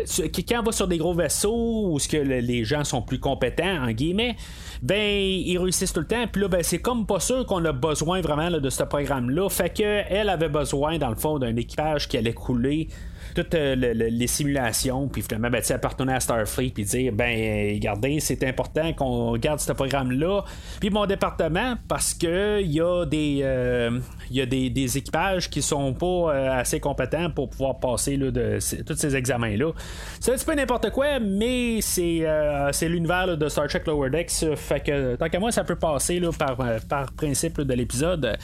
quand 0.48 0.60
on 0.60 0.64
va 0.64 0.72
sur 0.72 0.88
des 0.88 0.98
gros 0.98 1.14
vaisseaux 1.14 1.92
où 1.92 2.00
ce 2.00 2.08
que 2.08 2.18
les 2.18 2.64
gens 2.64 2.84
sont 2.84 3.02
plus 3.02 3.20
compétents, 3.20 3.84
en 3.84 3.92
guillemets, 3.92 4.36
ben 4.82 4.98
ils 4.98 5.58
réussissent 5.58 5.94
tout 5.94 6.00
le 6.00 6.08
temps. 6.08 6.26
Puis 6.32 6.42
là, 6.42 6.48
ben, 6.48 6.64
c'est 6.64 6.80
comme 6.80 7.06
pas 7.06 7.20
sûr 7.20 7.46
qu'on 7.46 7.64
a 7.66 7.72
besoin 7.72 8.22
vraiment 8.22 8.50
de 8.50 8.70
ce 8.70 8.84
programme-là. 8.84 9.50
Fait 9.50 9.70
qu'elle 9.70 10.30
avait 10.30 10.50
besoin, 10.50 10.98
dans 10.98 11.10
le 11.10 11.16
fond, 11.16 11.40
d'un 11.40 11.56
équipage 11.56 12.08
qui 12.08 12.18
allait 12.18 12.34
couler 12.34 12.88
toutes 13.34 13.56
euh, 13.56 13.76
les 13.76 14.28
simulations, 14.28 15.08
puis 15.08 15.22
finalement, 15.22 15.50
ben, 15.50 15.62
appartenir 15.70 16.16
à 16.16 16.20
Starfleet, 16.20 16.72
puis 16.72 16.84
dire, 16.84 17.14
ben, 17.14 17.74
regardez, 17.74 18.20
c'est 18.20 18.44
important 18.44 18.94
qu'on 18.94 19.38
garde 19.38 19.60
ce 19.60 19.72
programme-là. 19.74 20.44
Puis 20.80 20.90
mon 20.90 21.06
département, 21.06 21.76
parce 21.88 22.14
que 22.14 22.62
il 22.62 22.72
y 22.72 22.82
a 22.82 23.06
des, 23.06 23.42
euh, 23.44 24.00
y 24.30 24.42
a 24.42 24.46
des, 24.46 24.98
équipages 24.98 25.50
qui 25.50 25.62
sont 25.62 25.94
pas 25.94 26.06
euh, 26.06 26.60
assez 26.60 26.80
compétents 26.80 27.30
pour 27.30 27.50
pouvoir 27.50 27.80
passer 27.80 28.18
là, 28.18 28.32
de, 28.32 28.60
tous 28.86 28.96
ces 28.96 29.16
examens-là. 29.16 29.72
C'est 30.20 30.32
un 30.32 30.36
petit 30.36 30.46
peu 30.46 30.56
n'importe 30.56 30.90
quoi, 30.92 31.20
mais 31.20 31.80
c'est, 31.82 32.26
c'est 32.72 32.90
l'univers 32.90 33.38
de 33.38 33.50
Star 33.50 33.68
Trek 33.68 33.84
Lower 33.88 34.10
Decks. 34.10 34.56
Fait 34.56 34.82
que 34.82 35.16
tant 35.16 35.30
qu'à 35.30 35.40
moi, 35.40 35.52
ça 35.52 35.64
peut 35.64 35.76
passer 35.76 36.20
là, 36.20 36.32
par, 36.38 36.58
par 36.90 37.12
principe 37.14 37.62
de 37.62 37.74
l'épisode. 37.74 38.38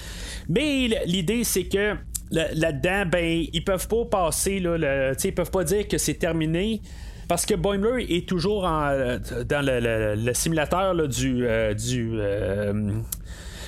Mais 0.48 0.88
l'idée, 1.06 1.44
c'est 1.44 1.66
que 1.66 1.96
là-dedans, 2.32 3.04
ben, 3.10 3.46
ils 3.52 3.64
peuvent 3.64 3.88
pas 3.88 4.06
passer, 4.06 4.60
là, 4.60 4.78
le, 4.78 5.14
ils 5.24 5.34
peuvent 5.34 5.52
pas 5.52 5.64
dire 5.64 5.88
que 5.88 5.98
c'est 5.98 6.16
terminé. 6.16 6.82
Parce 7.28 7.46
que 7.46 7.56
Boimler 7.56 8.06
est 8.10 8.28
toujours 8.28 8.62
dans 8.62 9.62
le, 9.62 10.34
simulateur 10.34 10.96
du. 11.08 11.46
du 11.76 12.12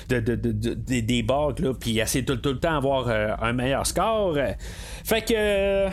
des 0.08 1.22
bugs, 1.22 1.54
puis 1.78 1.90
il 1.90 2.00
essaie 2.00 2.22
tout, 2.22 2.38
le 2.42 2.58
temps 2.58 2.72
d'avoir 2.72 3.08
un 3.08 3.52
meilleur 3.52 3.86
score. 3.86 4.36
Fait 5.04 5.22
que 5.22 5.90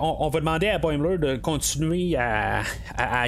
on, 0.00 0.28
va 0.28 0.40
demander 0.40 0.68
à 0.68 0.78
Boimler 0.78 1.18
de 1.18 1.36
continuer 1.36 2.16
à, 2.16 2.62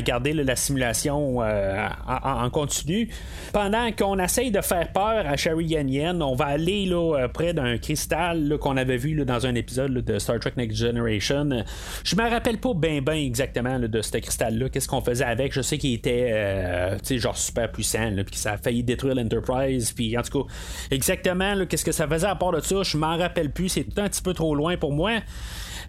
garder 0.03 0.33
la 0.33 0.57
simulation 0.57 1.42
euh, 1.42 1.88
en, 2.07 2.51
continu. 2.51 3.09
Pendant 3.53 3.92
qu'on 3.92 4.18
essaye 4.18 4.51
de 4.51 4.61
faire 4.61 4.92
peur 4.92 5.27
à 5.27 5.37
Sherry 5.37 5.66
Yen 5.66 5.88
Yen, 5.88 6.23
on 6.23 6.35
va 6.35 6.46
aller 6.46 6.88
euh, 6.90 7.29
près 7.29 7.53
d'un 7.53 7.79
cristal 7.79 8.57
qu'on 8.61 8.77
avait 8.77 8.96
vu 8.96 9.25
dans 9.25 9.46
un 9.46 9.55
épisode 9.55 9.92
de 9.92 10.18
Star 10.18 10.40
Trek 10.40 10.53
Next 10.57 10.77
Generation. 10.77 11.64
Je 12.05 12.16
me 12.16 12.29
rappelle 12.29 12.59
pas 12.59 12.75
bien 12.75 13.03
exactement 13.12 13.79
de 13.79 14.03
ce 14.03 14.18
cristal-là, 14.18 14.68
qu'est-ce 14.68 14.88
qu'on 14.88 15.01
faisait 15.03 15.25
avec. 15.25 15.53
Je 15.53 15.62
sais 15.62 15.79
qu'il 15.79 15.94
était 15.94 16.31
euh, 16.33 16.99
genre 17.09 17.37
super 17.37 17.70
puissant, 17.70 18.11
puis 18.16 18.25
que 18.25 18.37
ça 18.37 18.53
a 18.53 18.59
failli 18.59 18.83
détruire 18.83 19.14
l'Enterprise. 19.14 19.92
Puis 19.92 20.16
en 20.18 20.23
tout 20.23 20.44
cas, 20.44 20.53
exactement 20.90 21.64
qu'est-ce 21.66 21.85
que 21.85 21.92
ça 21.92 22.09
faisait 22.09 22.27
à 22.27 22.35
part 22.35 22.53
de 22.53 22.61
ça, 22.61 22.83
je 22.83 22.96
m'en 22.96 23.16
rappelle 23.16 23.51
plus. 23.51 23.68
C'est 23.68 23.99
un 23.99 24.09
petit 24.09 24.23
peu 24.23 24.35
trop 24.35 24.55
loin 24.55 24.77
pour 24.77 24.92
moi. 24.92 25.12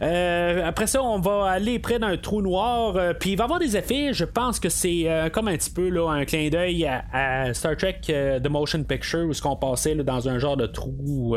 Euh, 0.02 0.66
après 0.66 0.88
ça, 0.88 1.04
on 1.04 1.20
va 1.20 1.46
aller 1.52 1.78
près 1.78 2.00
d'un 2.00 2.18
trou 2.18 2.42
noir. 2.42 2.96
Euh, 2.96 3.14
puis 3.14 3.32
il 3.32 3.38
va 3.38 3.44
avoir 3.44 3.60
des 3.60 3.78
effets. 3.78 4.14
Je 4.14 4.26
pense 4.26 4.60
que 4.60 4.70
c'est 4.70 5.04
euh, 5.06 5.30
comme 5.30 5.48
un 5.48 5.56
petit 5.58 5.70
peu 5.70 5.90
là, 5.90 6.10
un 6.10 6.26
clin 6.26 6.50
d'œil 6.50 6.86
à, 6.86 7.54
Star 7.54 7.78
Trek 7.78 8.02
The 8.08 8.50
Motion 8.50 8.84
Picture 8.84 9.26
où 9.28 9.34
ce 9.34 9.42
qu'on 9.42 9.56
passait 9.56 9.96
dans 9.96 10.28
un 10.28 10.40
genre 10.40 10.58
de 10.58 10.66
trou. 10.66 11.36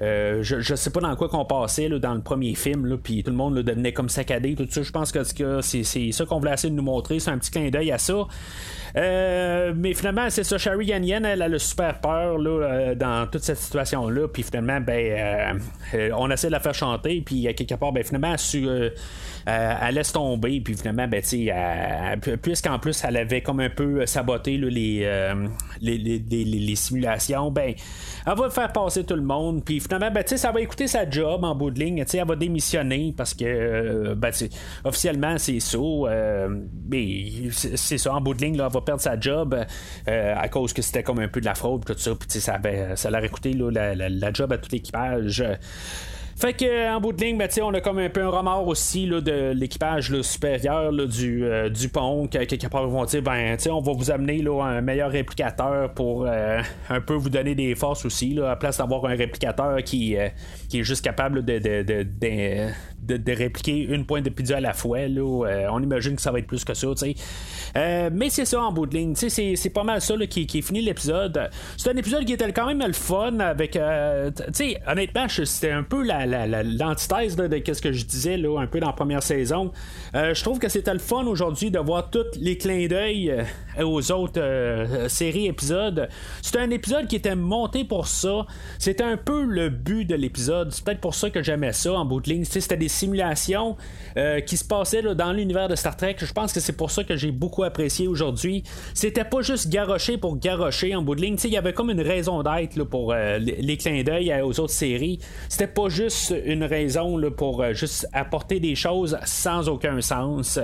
je, 0.00 0.42
je 0.42 0.74
sais 0.74 0.90
pas 0.90 1.00
dans 1.00 1.16
quoi 1.16 1.28
qu'on 1.28 1.44
passait 1.44 1.88
dans 1.88 2.14
le 2.14 2.22
premier 2.22 2.54
film, 2.54 2.98
puis 3.02 3.22
tout 3.22 3.30
le 3.30 3.36
monde 3.36 3.58
devenait 3.58 3.92
comme 3.92 4.08
saccadé, 4.08 4.54
tout 4.54 4.66
ça. 4.70 4.82
Je 4.82 4.92
pense 4.92 5.10
que 5.12 5.60
c'est 5.62 6.12
ça 6.12 6.26
qu'on 6.26 6.38
voulait 6.38 6.54
essayer 6.54 6.70
de 6.70 6.76
nous 6.76 6.82
montrer. 6.82 7.18
C'est 7.18 7.30
un 7.30 7.38
petit 7.38 7.50
clin 7.50 7.70
d'œil 7.70 7.90
à 7.90 7.98
ça. 7.98 8.26
Euh, 8.96 9.72
mais 9.76 9.92
finalement, 9.92 10.30
c'est 10.30 10.44
ça, 10.44 10.56
Sherry 10.56 10.86
Yan 10.86 11.24
elle 11.24 11.42
a 11.42 11.48
le 11.48 11.58
super 11.58 12.00
peur 12.00 12.38
là, 12.38 12.50
euh, 12.50 12.94
dans 12.94 13.26
toute 13.26 13.42
cette 13.42 13.58
situation-là. 13.58 14.28
Puis 14.28 14.44
finalement, 14.44 14.80
ben, 14.80 15.58
euh, 15.94 16.10
on 16.16 16.30
essaie 16.30 16.46
de 16.46 16.52
la 16.52 16.60
faire 16.60 16.74
chanter. 16.74 17.20
Puis 17.24 17.52
quelque 17.54 17.74
part, 17.74 17.92
ben, 17.92 18.04
finalement, 18.04 18.36
elle, 18.54 18.92
elle 19.46 19.94
laisse 19.94 20.12
tomber. 20.12 20.60
Puis 20.60 20.76
finalement, 20.76 21.08
ben, 21.08 21.22
puisqu'en 22.40 22.78
plus, 22.78 23.02
elle 23.06 23.16
avait 23.16 23.40
comme 23.40 23.60
un 23.60 23.70
peu 23.70 24.06
saboté 24.06 24.56
les, 24.56 25.04
les, 25.80 25.98
les, 25.98 26.76
simulations, 26.76 27.50
ben, 27.50 27.74
elle 28.26 28.34
va 28.36 28.50
faire 28.50 28.72
passer 28.72 29.04
tout 29.04 29.16
le 29.16 29.22
monde. 29.22 29.64
Puis 29.64 29.80
finalement, 29.80 30.10
ben, 30.12 30.24
ça 30.24 30.52
va 30.52 30.60
écouter 30.60 30.86
sa 30.86 31.08
job 31.08 31.42
en 31.42 31.54
bout 31.56 31.72
de 31.72 31.80
ligne. 31.80 32.04
Elle 32.12 32.26
va 32.26 32.36
démissionner 32.36 33.12
parce 33.16 33.34
que, 33.34 34.14
ben, 34.14 34.30
officiellement, 34.84 35.36
c'est 35.38 35.58
ça. 35.58 35.78
mais 36.88 37.50
c'est 37.50 37.98
ça, 37.98 38.14
en 38.14 38.20
bout 38.20 38.34
de 38.34 38.42
ligne, 38.42 38.56
là, 38.56 38.66
elle 38.68 38.72
va 38.72 38.83
perdre 38.84 39.02
sa 39.02 39.18
job 39.18 39.56
euh, 40.08 40.34
à 40.36 40.48
cause 40.48 40.72
que 40.72 40.82
c'était 40.82 41.02
comme 41.02 41.18
un 41.18 41.28
peu 41.28 41.40
de 41.40 41.46
la 41.46 41.54
fraude, 41.54 41.84
tout 41.84 41.94
ça. 41.96 42.12
Puis 42.14 42.40
ça, 42.40 42.58
ça 42.94 43.10
leur 43.10 43.22
a 43.22 43.28
coûté 43.28 43.52
la, 43.52 43.94
la, 43.94 44.32
job 44.32 44.52
à 44.52 44.58
tout 44.58 44.68
l'équipage. 44.72 45.44
Fait 46.36 46.52
que 46.52 46.94
en 46.94 47.00
bout 47.00 47.12
de 47.12 47.24
ligne, 47.24 47.38
ben, 47.38 47.48
on 47.62 47.74
a 47.74 47.80
comme 47.80 47.98
un 47.98 48.08
peu 48.08 48.22
un 48.22 48.28
remords 48.28 48.66
aussi 48.66 49.06
là, 49.06 49.20
de 49.20 49.52
l'équipage 49.54 50.20
supérieur 50.22 50.92
du, 50.92 51.44
euh, 51.44 51.68
du 51.68 51.88
pont, 51.88 52.26
quelque 52.26 52.66
part 52.66 52.86
vont 52.88 53.04
dire 53.04 53.22
ben 53.22 53.56
on 53.70 53.80
va 53.80 53.92
vous 53.92 54.10
amener 54.10 54.38
là, 54.38 54.62
un 54.62 54.80
meilleur 54.80 55.10
réplicateur 55.10 55.92
pour 55.94 56.26
euh, 56.26 56.60
un 56.88 57.00
peu 57.00 57.14
vous 57.14 57.30
donner 57.30 57.54
des 57.54 57.74
forces 57.74 58.04
aussi, 58.04 58.34
là, 58.34 58.50
à 58.50 58.56
place 58.56 58.78
d'avoir 58.78 59.04
un 59.06 59.14
réplicateur 59.14 59.82
qui, 59.84 60.16
qui 60.68 60.80
est 60.80 60.84
juste 60.84 61.04
capable 61.04 61.44
de, 61.44 61.58
de, 61.58 61.82
de, 61.82 62.06
de, 63.04 63.32
répliquer 63.32 63.80
une 63.82 64.06
pointe 64.06 64.24
de 64.24 64.30
pizza 64.30 64.56
à 64.56 64.60
la 64.60 64.72
fois. 64.72 65.06
Là, 65.08 65.46
euh, 65.46 65.68
on 65.70 65.82
imagine 65.82 66.16
que 66.16 66.22
ça 66.22 66.32
va 66.32 66.38
être 66.38 66.46
plus 66.46 66.64
que 66.64 66.74
ça. 66.74 66.86
Euh, 67.76 68.10
mais 68.12 68.30
c'est 68.30 68.44
ça 68.44 68.60
en 68.60 68.72
bout 68.72 68.86
de 68.86 68.96
ligne. 68.96 69.14
C'est, 69.14 69.70
pas 69.74 69.84
mal 69.84 70.00
ça 70.00 70.14
qui, 70.28 70.46
qui 70.46 70.62
finit 70.62 70.82
l'épisode. 70.82 71.50
C'est 71.76 71.90
un 71.90 71.96
épisode 71.96 72.24
qui 72.24 72.32
était 72.32 72.50
quand 72.52 72.66
même 72.66 72.80
le 72.86 72.92
fun 72.92 73.38
avec. 73.40 73.76
Euh, 73.76 74.30
honnêtement, 74.86 75.26
c'était 75.28 75.70
un 75.70 75.82
peu 75.82 76.02
la, 76.02 76.23
l'antithèse 76.26 77.36
de, 77.36 77.72
ce 77.72 77.80
que 77.80 77.92
je 77.92 78.04
disais 78.04 78.36
là, 78.36 78.60
un 78.60 78.66
peu 78.66 78.80
dans 78.80 78.88
la 78.88 78.92
première 78.92 79.22
saison. 79.22 79.72
je 80.14 80.42
trouve 80.42 80.58
que 80.58 80.68
c'était 80.68 80.92
le 80.92 80.98
fun 80.98 81.24
aujourd'hui 81.26 81.70
de 81.70 81.78
voir 81.78 82.10
tous 82.10 82.24
les 82.38 82.58
clins 82.58 82.86
d'œil 82.86 83.34
aux 83.82 84.12
autres 84.12 85.06
séries 85.08 85.46
épisodes. 85.46 86.08
C'était 86.42 86.60
un 86.60 86.70
épisode 86.70 87.06
qui 87.06 87.16
était 87.16 87.36
monté 87.36 87.84
pour 87.84 88.06
ça. 88.06 88.46
C'était 88.78 89.04
un 89.04 89.16
peu 89.16 89.44
le 89.44 89.68
but 89.68 90.04
de 90.04 90.14
l'épisode. 90.14 90.72
C'est 90.72 90.84
peut-être 90.84 91.00
pour 91.00 91.14
ça 91.14 91.30
que 91.30 91.42
j'aimais 91.42 91.72
ça 91.72 91.92
en 91.92 92.04
bout 92.04 92.20
de 92.20 92.30
ligne. 92.30 92.44
C'était 92.44 92.76
des 92.76 92.88
simulations 92.88 93.76
euh, 94.16 94.40
qui 94.40 94.56
se 94.56 94.64
passaient 94.64 95.02
dans 95.02 95.32
l'univers 95.32 95.68
de 95.68 95.76
Star 95.76 95.96
Trek. 95.96 96.16
Je 96.18 96.32
pense 96.32 96.52
que 96.52 96.60
c'est 96.60 96.76
pour 96.76 96.90
ça 96.90 97.04
que 97.04 97.16
j'ai 97.16 97.30
beaucoup 97.30 97.64
apprécié 97.64 98.08
aujourd'hui. 98.08 98.62
C'était 98.94 99.24
pas 99.24 99.42
juste 99.42 99.68
garocher 99.68 100.18
pour 100.18 100.38
garocher 100.38 100.94
en 100.94 101.02
bout 101.02 101.14
de 101.14 101.22
ligne. 101.22 101.36
Il 101.44 101.50
y 101.50 101.56
avait 101.56 101.72
comme 101.72 101.90
une 101.90 102.00
raison 102.00 102.42
d'être 102.42 102.82
pour 102.84 103.12
euh, 103.12 103.38
les 103.38 103.76
clins 103.76 104.02
d'œil 104.02 104.32
aux 104.42 104.60
autres 104.60 104.72
séries. 104.72 105.18
C'était 105.48 105.66
pas 105.66 105.88
juste 105.88 106.13
une 106.44 106.64
raison 106.64 107.20
pour 107.36 107.62
euh, 107.62 107.72
juste 107.72 108.06
apporter 108.12 108.60
des 108.60 108.74
choses 108.74 109.18
sans 109.24 109.68
aucun 109.68 110.00
sens. 110.00 110.58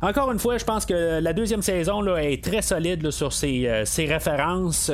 Encore 0.00 0.30
une 0.32 0.38
fois, 0.38 0.58
je 0.58 0.64
pense 0.64 0.86
que 0.86 1.20
la 1.20 1.32
deuxième 1.32 1.62
saison 1.62 2.00
là, 2.00 2.18
est 2.18 2.42
très 2.42 2.62
solide 2.62 3.10
sur 3.10 3.32
ses, 3.32 3.82
ses 3.84 4.06
références. 4.06 4.90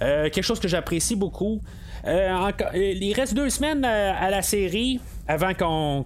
quelque 0.00 0.42
chose 0.42 0.60
que 0.60 0.68
j'apprécie 0.68 1.16
beaucoup. 1.16 1.60
il 2.06 3.12
reste 3.14 3.34
deux 3.34 3.50
semaines 3.50 3.84
à 3.84 4.30
la 4.30 4.42
série 4.42 5.00
avant 5.28 5.54
qu'on, 5.54 6.04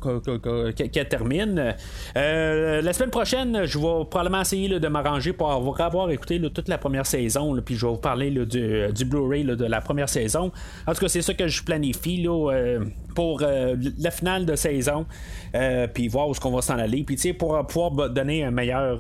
qu'elle 0.73 1.09
termine. 1.09 1.75
Euh, 2.17 2.81
la 2.81 2.93
semaine 2.93 3.11
prochaine, 3.11 3.65
je 3.65 3.79
vais 3.79 4.05
probablement 4.09 4.41
essayer 4.41 4.69
de 4.81 4.89
m'arranger 4.89 5.33
pour 5.33 5.51
avoir, 5.51 6.11
écouté 6.11 6.41
toute 6.51 6.69
la 6.69 6.79
première 6.79 7.07
saison, 7.07 7.57
puis 7.65 7.75
je 7.75 7.87
vais 7.87 7.93
vous 7.93 7.99
parler 7.99 8.31
du, 8.31 9.05
Blu-ray 9.05 9.45
de 9.45 9.65
la 9.65 9.81
première 9.81 10.09
saison. 10.09 10.53
En 10.87 10.93
tout 10.95 11.01
cas, 11.01 11.09
c'est 11.09 11.23
ça 11.23 11.35
que 11.35 11.49
je 11.49 11.63
planifie 11.63 12.27
euh, 12.27 12.85
pour 13.15 13.43
euh, 13.43 13.77
la 13.99 14.11
finale 14.11 14.47
de 14.47 14.57
saison, 14.57 15.07
puis 15.95 16.09
voir 16.09 16.29
où 16.29 16.33
est-ce 16.33 16.41
qu'on 16.41 16.53
va 16.53 16.63
s'en 16.63 16.79
aller, 16.79 17.05
puis 17.05 17.33
pour 17.33 17.67
pouvoir 17.67 18.11
donner 18.11 18.43
une 18.43 18.51
meilleure 18.53 18.99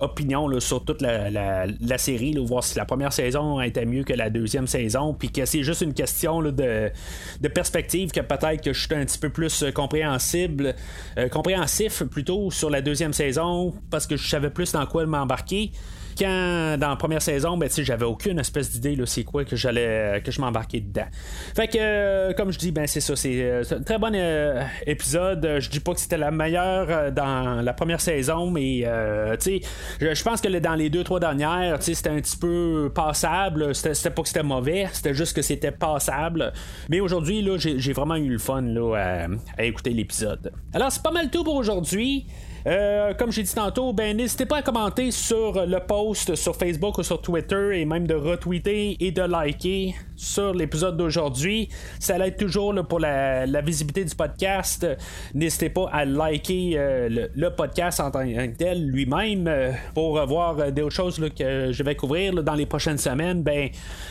opinion 0.00 0.48
sur 0.60 0.84
toute 0.84 1.02
la, 1.02 1.98
série, 1.98 2.36
voir 2.38 2.64
si 2.64 2.78
la 2.78 2.84
première 2.84 3.12
saison 3.12 3.60
était 3.60 3.84
mieux 3.84 4.04
que 4.04 4.14
la 4.14 4.30
deuxième 4.30 4.66
saison, 4.66 5.14
puis 5.14 5.30
que 5.30 5.44
c'est 5.44 5.62
juste 5.62 5.82
une 5.82 5.94
question 5.94 6.40
de, 6.42 6.52
de 6.52 7.48
perspective 7.48 8.10
que 8.10 8.20
peut-être 8.20 8.62
que 8.62 8.72
je 8.72 8.80
suis 8.80 8.94
un 8.94 9.04
petit 9.10 9.18
peu 9.18 9.30
plus 9.30 9.62
euh, 9.62 9.72
compréhensible, 9.72 10.74
euh, 11.18 11.28
compréhensif 11.28 12.02
plutôt 12.04 12.50
sur 12.50 12.70
la 12.70 12.80
deuxième 12.80 13.12
saison 13.12 13.74
parce 13.90 14.06
que 14.06 14.16
je 14.16 14.28
savais 14.28 14.50
plus 14.50 14.72
dans 14.72 14.86
quoi 14.86 15.06
m'embarquer 15.06 15.72
quand 16.20 16.76
dans 16.78 16.90
la 16.90 16.96
première 16.96 17.22
saison, 17.22 17.56
ben, 17.56 17.68
j'avais 17.70 18.04
aucune 18.04 18.38
espèce 18.38 18.70
d'idée 18.70 18.96
c'est 19.06 19.24
quoi 19.24 19.44
que 19.44 19.56
j'allais 19.56 20.20
que 20.24 20.30
je 20.30 20.40
m'embarquais 20.40 20.80
dedans. 20.80 21.06
Fait 21.54 21.68
que 21.68 21.78
euh, 21.78 22.32
comme 22.34 22.52
je 22.52 22.58
dis, 22.58 22.70
ben 22.70 22.86
c'est 22.86 23.00
ça, 23.00 23.16
c'est 23.16 23.42
euh, 23.42 23.62
un 23.70 23.82
très 23.82 23.98
bon 23.98 24.14
euh, 24.14 24.62
épisode. 24.86 25.56
Je 25.58 25.70
dis 25.70 25.80
pas 25.80 25.94
que 25.94 26.00
c'était 26.00 26.18
la 26.18 26.30
meilleure 26.30 27.12
dans 27.12 27.62
la 27.62 27.72
première 27.72 28.00
saison, 28.00 28.50
mais 28.50 28.82
je, 28.82 29.60
je 30.00 30.22
pense 30.22 30.40
que 30.40 30.48
dans 30.58 30.74
les 30.74 30.90
deux, 30.90 31.04
trois 31.04 31.20
dernières, 31.20 31.82
c'était 31.82 32.10
un 32.10 32.20
petit 32.20 32.36
peu 32.36 32.90
passable. 32.94 33.74
C'était 33.74 34.10
pas 34.10 34.22
que 34.22 34.28
c'était 34.28 34.42
mauvais, 34.42 34.88
c'était 34.92 35.14
juste 35.14 35.34
que 35.34 35.42
c'était 35.42 35.72
passable. 35.72 36.52
Mais 36.88 37.00
aujourd'hui, 37.00 37.42
là, 37.42 37.56
j'ai 37.58 37.92
vraiment 37.92 38.16
eu 38.16 38.28
le 38.28 38.38
fun 38.38 38.62
là, 38.62 39.26
à 39.56 39.64
écouter 39.64 39.90
l'épisode. 39.90 40.52
Alors 40.72 40.92
c'est 40.92 41.02
pas 41.02 41.12
mal 41.12 41.30
tout 41.30 41.44
pour 41.44 41.54
aujourd'hui. 41.54 42.26
Euh, 42.66 43.14
comme 43.14 43.32
j'ai 43.32 43.42
dit 43.42 43.54
tantôt, 43.54 43.92
ben 43.92 44.16
n'hésitez 44.16 44.46
pas 44.46 44.58
à 44.58 44.62
commenter 44.62 45.10
sur 45.10 45.66
le 45.66 45.78
post 45.80 46.34
sur 46.34 46.54
Facebook 46.56 46.98
ou 46.98 47.02
sur 47.02 47.20
Twitter 47.20 47.80
et 47.80 47.84
même 47.84 48.06
de 48.06 48.14
retweeter 48.14 48.96
et 49.00 49.10
de 49.12 49.22
liker 49.22 49.94
sur 50.20 50.52
l'épisode 50.52 50.96
d'aujourd'hui. 50.96 51.68
Ça 51.98 52.18
l'aide 52.18 52.36
toujours 52.36 52.74
pour 52.86 53.00
la, 53.00 53.46
visibilité 53.62 54.04
du 54.04 54.14
podcast. 54.14 54.86
N'hésitez 55.34 55.70
pas 55.70 55.88
à 55.92 56.04
liker 56.04 56.72
euh, 56.74 57.28
le, 57.34 57.50
podcast 57.50 58.00
en 58.00 58.10
tant 58.10 58.24
que 58.24 58.56
tel 58.56 58.86
lui-même 58.86 59.46
euh, 59.48 59.72
pour 59.94 60.24
voir 60.26 60.58
euh, 60.58 60.70
d'autres 60.70 60.94
choses 60.94 61.20
que 61.36 61.72
je 61.72 61.82
vais 61.82 61.94
couvrir 61.94 62.42
dans 62.42 62.54
les 62.54 62.66
prochaines 62.66 62.98
semaines. 62.98 63.42
Ben, 63.42 63.70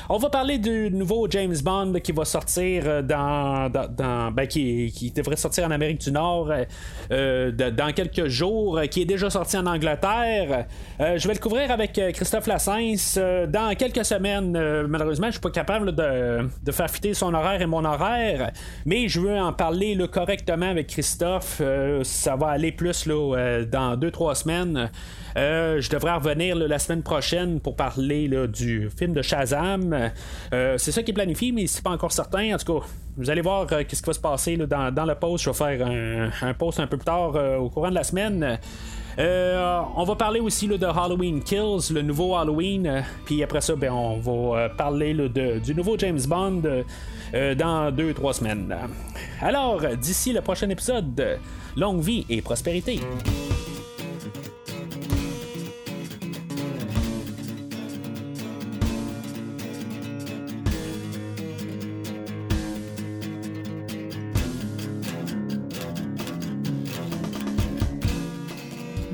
on 0.10 0.17
va 0.17 0.30
parler 0.30 0.58
du 0.58 0.89
nouveau 0.91 1.28
James 1.30 1.56
Bond 1.63 1.93
qui 2.04 2.12
va 2.12 2.26
sortir 2.26 3.04
dans, 3.04 3.69
ben, 3.69 4.48
qui, 4.48 5.13
devrait 5.15 5.36
sortir 5.36 5.67
en 5.67 5.72
Amérique 5.72 6.02
du 6.02 6.12
Nord 6.12 6.52
dans 7.10 7.93
quelques 7.95 8.28
jours, 8.28 8.82
qui 8.89 9.02
est 9.02 9.06
déjà 9.06 9.30
sorti 9.30 9.58
en 9.58 9.65
Angleterre. 9.65 10.65
je 11.00 11.28
vais 11.28 11.34
le 11.34 11.39
couvrir 11.39 11.72
avec 11.72 11.93
Christophe 12.13 12.48
Lassens 12.48 13.19
dans 13.48 13.76
quelques 13.78 14.06
semaines. 14.06 14.52
malheureusement, 14.88 15.28
je 15.28 15.34
suis 15.34 15.41
pas 15.41 15.52
capable 15.52 15.95
de, 15.95 15.99
de, 16.00 16.72
faire 16.72 16.90
fitter 16.90 17.14
son 17.14 17.34
horaire 17.34 17.62
et 17.62 17.66
mon 17.66 17.86
horaire, 17.86 18.52
mais 18.86 19.08
je 19.08 19.20
veux 19.20 19.38
en 19.38 19.54
parler 19.54 19.98
correctement 20.12 20.70
avec 20.70 20.88
Christophe. 20.88 21.62
ça 22.04 22.36
va 22.36 22.48
aller 22.48 22.72
plus 22.72 23.06
là, 23.06 23.64
dans 23.66 23.98
2-3 23.98 24.36
semaines. 24.36 24.90
je 25.36 25.90
devrais 25.90 26.14
revenir 26.14 26.56
la 26.56 26.80
semaine 26.80 27.04
prochaine 27.04 27.60
pour 27.60 27.76
parler 27.76 28.30
du 28.48 28.90
film 28.98 29.14
de 29.14 29.22
Shazam. 29.22 30.12
c'est 30.52 30.92
ça 30.92 31.04
qui 31.04 31.12
est 31.12 31.14
planifié, 31.14 31.52
mais 31.52 31.68
c'est 31.68 31.84
pas 31.84 31.92
encore 31.92 32.12
certain. 32.12 32.56
En 32.56 32.58
tout 32.58 32.80
cas, 32.80 32.86
vous 33.20 33.30
allez 33.30 33.42
voir 33.42 33.68
euh, 33.72 33.84
ce 33.88 34.02
qui 34.02 34.06
va 34.06 34.14
se 34.14 34.20
passer 34.20 34.56
dans, 34.56 34.94
dans, 34.94 35.06
le 35.06 35.14
post. 35.14 35.44
Je 35.44 35.50
vais 35.50 35.56
faire 35.56 36.32
un, 36.42 36.54
post 36.54 36.80
un 36.80 36.88
peu 36.88 36.98
plus 36.98 37.06
tard 37.06 37.36
euh, 37.36 37.58
au 37.58 37.70
courant 37.70 37.90
de 37.90 37.96
la 37.96 38.04
semaine. 38.04 38.58
Euh, 39.20 39.82
on 39.96 40.04
va 40.06 40.16
parler 40.16 40.40
aussi 40.40 40.68
de 40.68 40.86
Halloween 40.86 41.44
Kills, 41.44 41.92
le 41.94 42.02
nouveau 42.02 42.36
Halloween. 42.36 43.04
Puis 43.26 43.44
après 43.44 43.62
ça, 43.62 43.76
ben, 43.76 43.92
on 43.92 44.18
va 44.18 44.70
parler 44.70 45.14
du 45.14 45.76
nouveau 45.76 45.98
James 45.98 46.22
Bond 46.26 46.62
dans 47.34 47.92
2-3 47.92 48.34
semaines. 48.34 48.76
Alors, 49.42 49.82
d'ici 49.98 50.32
le 50.32 50.42
prochain 50.42 50.70
épisode, 50.70 51.40
longue 51.76 52.02
vie 52.02 52.26
et 52.30 52.42
prospérité. 52.42 53.02